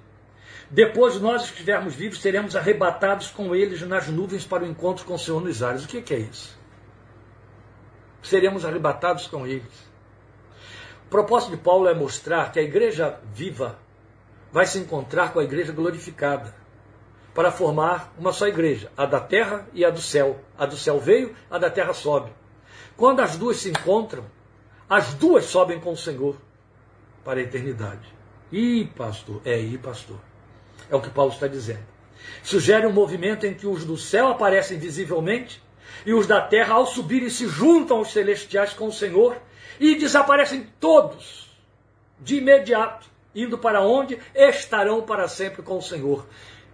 [0.70, 5.18] Depois nós estivermos vivos seremos arrebatados com eles nas nuvens para o encontro com o
[5.18, 5.84] Senhor nos ares.
[5.84, 6.56] O que é isso?
[8.22, 9.86] Seremos arrebatados com eles.
[11.06, 13.78] O propósito de Paulo é mostrar que a igreja viva
[14.50, 16.54] vai se encontrar com a igreja glorificada.
[17.32, 20.40] para formar uma só igreja, a da terra e a do céu.
[20.56, 22.32] A do céu veio, a da terra sobe.
[22.96, 24.24] Quando as duas se encontram,
[24.88, 26.38] as duas sobem com o Senhor
[27.22, 28.08] para a eternidade.
[28.50, 30.18] Ih, pastor, é aí, pastor.
[30.88, 31.84] É o que Paulo está dizendo.
[32.42, 35.62] Sugere um movimento em que os do céu aparecem visivelmente
[36.06, 39.36] e os da terra, ao subirem, se juntam aos celestiais com o Senhor
[39.78, 41.50] e desaparecem todos
[42.20, 46.26] de imediato, indo para onde estarão para sempre com o Senhor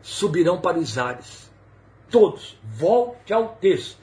[0.03, 1.51] subirão para os ares.
[2.11, 4.03] Todos, volte ao texto.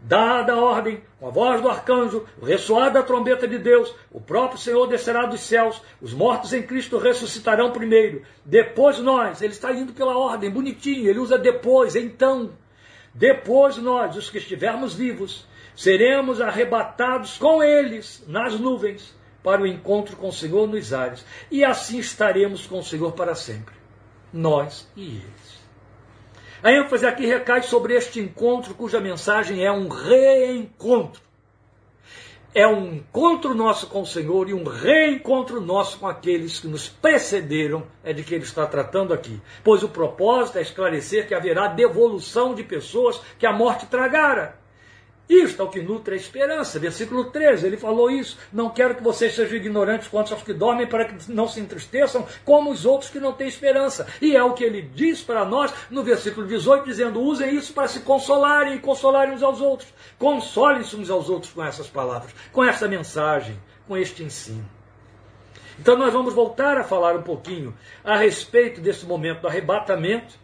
[0.00, 4.20] Dada a ordem, com a voz do arcanjo, o ressoar da trombeta de Deus, o
[4.20, 9.72] próprio Senhor descerá dos céus, os mortos em Cristo ressuscitarão primeiro, depois nós, ele está
[9.72, 12.50] indo pela ordem, bonitinho, ele usa depois, então.
[13.14, 20.16] Depois nós, os que estivermos vivos, seremos arrebatados com eles nas nuvens para o encontro
[20.16, 23.74] com o Senhor nos ares, e assim estaremos com o Senhor para sempre
[24.32, 25.62] nós e eles.
[26.62, 31.20] A ênfase aqui recai sobre este encontro, cuja mensagem é um reencontro.
[32.54, 36.88] É um encontro nosso com o Senhor e um reencontro nosso com aqueles que nos
[36.88, 39.40] precederam, é de que ele está tratando aqui.
[39.64, 44.61] Pois o propósito é esclarecer que haverá devolução de pessoas que a morte tragara
[45.28, 46.78] isto é o que nutre a esperança.
[46.78, 48.38] Versículo 13, ele falou isso.
[48.52, 52.26] Não quero que vocês sejam ignorantes quanto aos que dormem, para que não se entristeçam,
[52.44, 54.06] como os outros que não têm esperança.
[54.20, 57.88] E é o que ele diz para nós no versículo 18, dizendo: usem isso para
[57.88, 59.92] se consolarem e consolarem uns aos outros.
[60.18, 64.68] Consolem-se uns aos outros com essas palavras, com essa mensagem, com este ensino.
[65.78, 70.34] Então nós vamos voltar a falar um pouquinho a respeito desse momento do arrebatamento,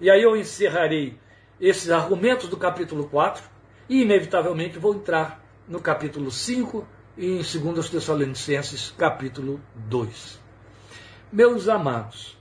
[0.00, 1.16] e aí eu encerrarei
[1.60, 3.51] esses argumentos do capítulo 4
[3.88, 10.40] e, inevitavelmente, vou entrar no capítulo 5 e em 2 Tessalonicenses, capítulo 2.
[11.32, 12.38] Meus amados,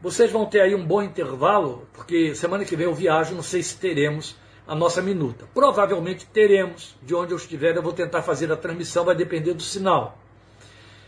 [0.00, 3.62] vocês vão ter aí um bom intervalo, porque semana que vem eu viajo, não sei
[3.62, 4.36] se teremos
[4.66, 5.46] a nossa minuta.
[5.52, 9.62] Provavelmente teremos, de onde eu estiver, eu vou tentar fazer a transmissão, vai depender do
[9.62, 10.18] sinal.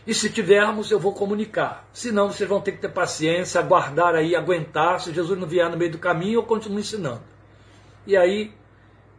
[0.05, 1.87] E se tivermos, eu vou comunicar.
[1.93, 4.99] Se não, vocês vão ter que ter paciência, aguardar aí, aguentar.
[4.99, 7.23] Se Jesus não vier no meio do caminho, eu continuo ensinando.
[8.05, 8.51] E aí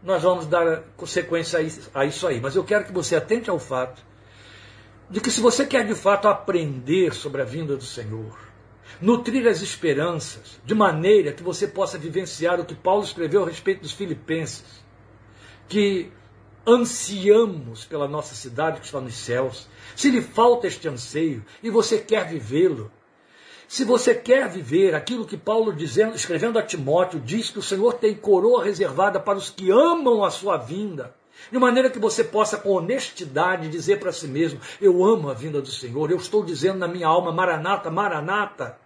[0.05, 1.59] nós vamos dar consequência
[1.94, 2.40] a isso aí.
[2.40, 4.05] Mas eu quero que você atente ao fato
[5.09, 8.38] de que se você quer de fato aprender sobre a vinda do Senhor,
[9.00, 13.80] nutrir as esperanças de maneira que você possa vivenciar o que Paulo escreveu a respeito
[13.80, 14.84] dos filipenses,
[15.68, 16.12] que
[16.66, 21.98] ansiamos pela nossa cidade que está nos céus, se lhe falta este anseio e você
[21.98, 22.90] quer vivê-lo,
[23.67, 27.95] se você quer viver aquilo que Paulo dizendo, escrevendo a Timóteo diz que o Senhor
[27.95, 31.15] tem coroa reservada para os que amam a sua vinda,
[31.51, 35.61] de maneira que você possa com honestidade dizer para si mesmo: eu amo a vinda
[35.61, 38.79] do Senhor, eu estou dizendo na minha alma, Maranata, Maranata.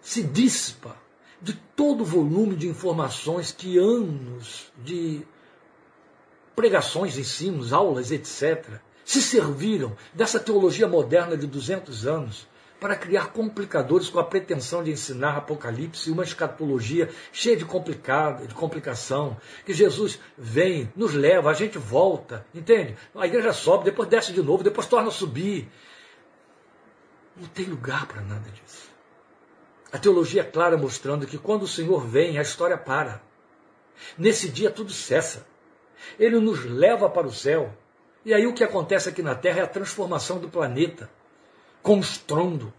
[0.00, 0.96] Se dissipa
[1.40, 5.22] de todo o volume de informações que anos de
[6.56, 12.46] pregações, ensinos, aulas, etc., se serviram dessa teologia moderna de 200 anos
[12.80, 18.48] para criar complicadores com a pretensão de ensinar Apocalipse e uma escatologia cheia de, complicado,
[18.48, 22.96] de complicação, que Jesus vem, nos leva, a gente volta, entende?
[23.14, 25.70] A igreja sobe, depois desce de novo, depois torna a subir.
[27.36, 28.88] Não tem lugar para nada disso.
[29.92, 33.20] A teologia é clara mostrando que quando o Senhor vem, a história para.
[34.16, 35.46] Nesse dia tudo cessa.
[36.18, 37.74] Ele nos leva para o céu.
[38.24, 41.10] E aí o que acontece aqui na Terra é a transformação do planeta
[41.82, 42.72] com estrondo.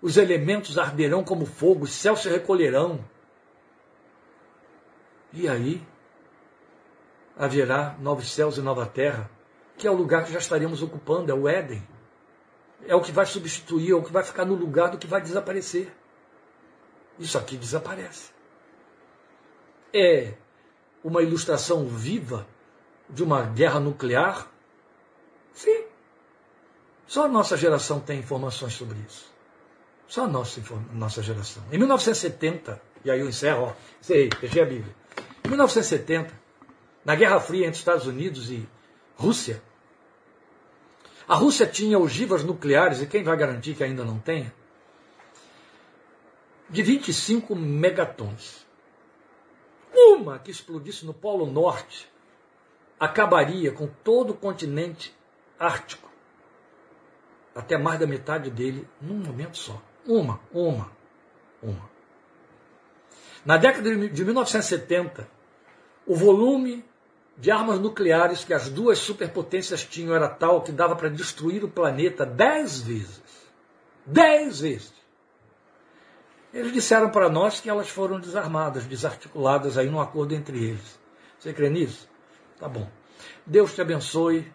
[0.00, 3.04] Os elementos arderão como fogo, os céus se recolherão.
[5.32, 5.86] E aí
[7.36, 9.30] haverá novos céus e nova terra,
[9.76, 11.86] que é o lugar que já estaremos ocupando, é o Éden.
[12.86, 15.20] É o que vai substituir, é o que vai ficar no lugar do que vai
[15.20, 15.92] desaparecer.
[17.18, 18.30] Isso aqui desaparece.
[19.92, 20.34] É
[21.02, 22.46] uma ilustração viva
[23.08, 24.48] de uma guerra nuclear?
[25.52, 25.87] Sim.
[27.08, 29.32] Só a nossa geração tem informações sobre isso.
[30.06, 30.62] Só a nossa,
[30.92, 31.62] nossa geração.
[31.72, 34.94] Em 1970, e aí eu encerro, ó, sei, fechei a Bíblia.
[35.42, 36.38] Em 1970,
[37.06, 38.68] na Guerra Fria entre Estados Unidos e
[39.16, 39.62] Rússia,
[41.26, 44.52] a Rússia tinha ogivas nucleares, e quem vai garantir que ainda não tenha?
[46.68, 48.66] De 25 megatons.
[49.94, 52.06] Uma que explodisse no Polo Norte
[53.00, 55.14] acabaria com todo o continente
[55.58, 56.07] ártico
[57.58, 59.82] até mais da metade dele num momento só.
[60.06, 60.88] Uma, uma,
[61.60, 61.90] uma.
[63.44, 65.28] Na década de 1970,
[66.06, 66.84] o volume
[67.36, 71.68] de armas nucleares que as duas superpotências tinham era tal que dava para destruir o
[71.68, 73.22] planeta dez vezes.
[74.06, 74.94] Dez vezes.
[76.54, 80.98] Eles disseram para nós que elas foram desarmadas, desarticuladas aí num acordo entre eles.
[81.40, 82.08] Você crê nisso?
[82.56, 82.88] Tá bom.
[83.44, 84.50] Deus te abençoe.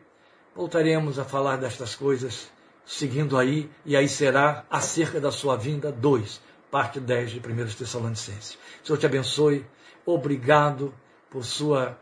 [0.56, 2.50] Voltaremos a falar destas coisas
[2.86, 7.42] seguindo aí, e aí será acerca da sua vinda 2, parte 10 de 1
[7.78, 8.58] Tessalonicenses.
[8.84, 9.66] Senhor te abençoe.
[10.06, 10.94] Obrigado
[11.30, 11.98] por sua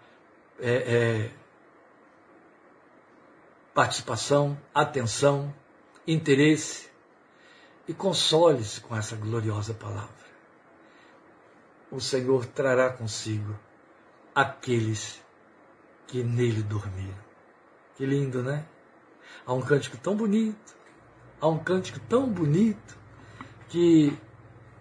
[0.60, 1.32] é, é,
[3.74, 5.53] participação, atenção,
[6.08, 6.90] interesse
[7.88, 10.22] e console-se com essa gloriosa palavra.
[11.91, 13.58] O Senhor trará consigo
[14.34, 15.22] aqueles
[16.08, 17.32] que nele dormiram.
[17.95, 18.66] Que lindo, né?
[19.46, 20.76] Há um cântico tão bonito,
[21.40, 22.98] há um cântico tão bonito
[23.70, 24.14] que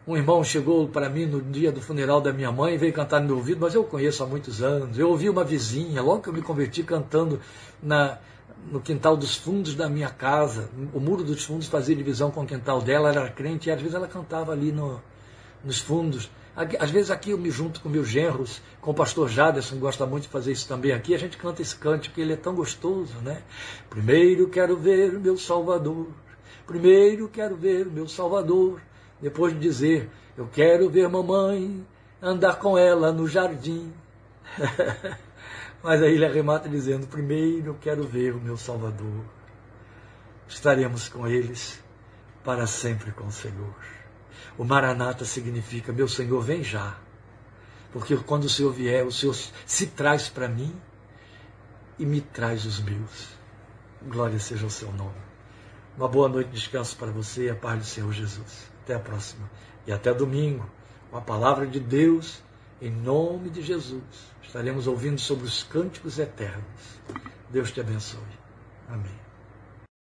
[0.07, 3.29] um irmão chegou para mim no dia do funeral da minha mãe, veio cantar no
[3.29, 4.99] meu ouvido, mas eu conheço há muitos anos.
[4.99, 7.41] Eu ouvi uma vizinha, logo que eu me converti, cantando
[7.83, 8.19] na,
[8.71, 10.69] no quintal dos fundos da minha casa.
[10.93, 13.81] O muro dos fundos fazia divisão com o quintal dela, ela era crente, e às
[13.81, 15.01] vezes ela cantava ali no,
[15.65, 16.31] nos fundos.
[16.57, 20.25] Às vezes aqui eu me junto com meus genros, com o pastor Jaderson, gosta muito
[20.25, 23.43] de fazer isso também aqui, a gente canta esse cântico, ele é tão gostoso, né?
[23.89, 26.09] Primeiro quero ver meu Salvador,
[26.67, 28.81] primeiro quero ver meu Salvador,
[29.21, 31.87] depois de dizer, eu quero ver mamãe
[32.21, 33.93] andar com ela no jardim.
[35.83, 39.25] Mas aí ele arremata dizendo, primeiro quero ver o meu Salvador.
[40.49, 41.83] Estaremos com eles
[42.45, 44.00] para sempre com o Senhor.
[44.61, 46.99] O Maranata significa: Meu Senhor, vem já.
[47.95, 49.35] Porque quando o Senhor vier, o Senhor
[49.65, 50.79] se traz para mim
[51.99, 53.29] e me traz os meus.
[54.03, 55.17] Glória seja o seu nome.
[55.97, 58.71] Uma boa noite de descanso para você e a paz do Senhor Jesus.
[58.83, 59.51] Até a próxima.
[59.87, 60.71] E até domingo,
[61.11, 62.43] com a palavra de Deus,
[62.83, 64.03] em nome de Jesus.
[64.43, 67.01] Estaremos ouvindo sobre os cânticos eternos.
[67.49, 68.21] Deus te abençoe.
[68.91, 69.20] Amém.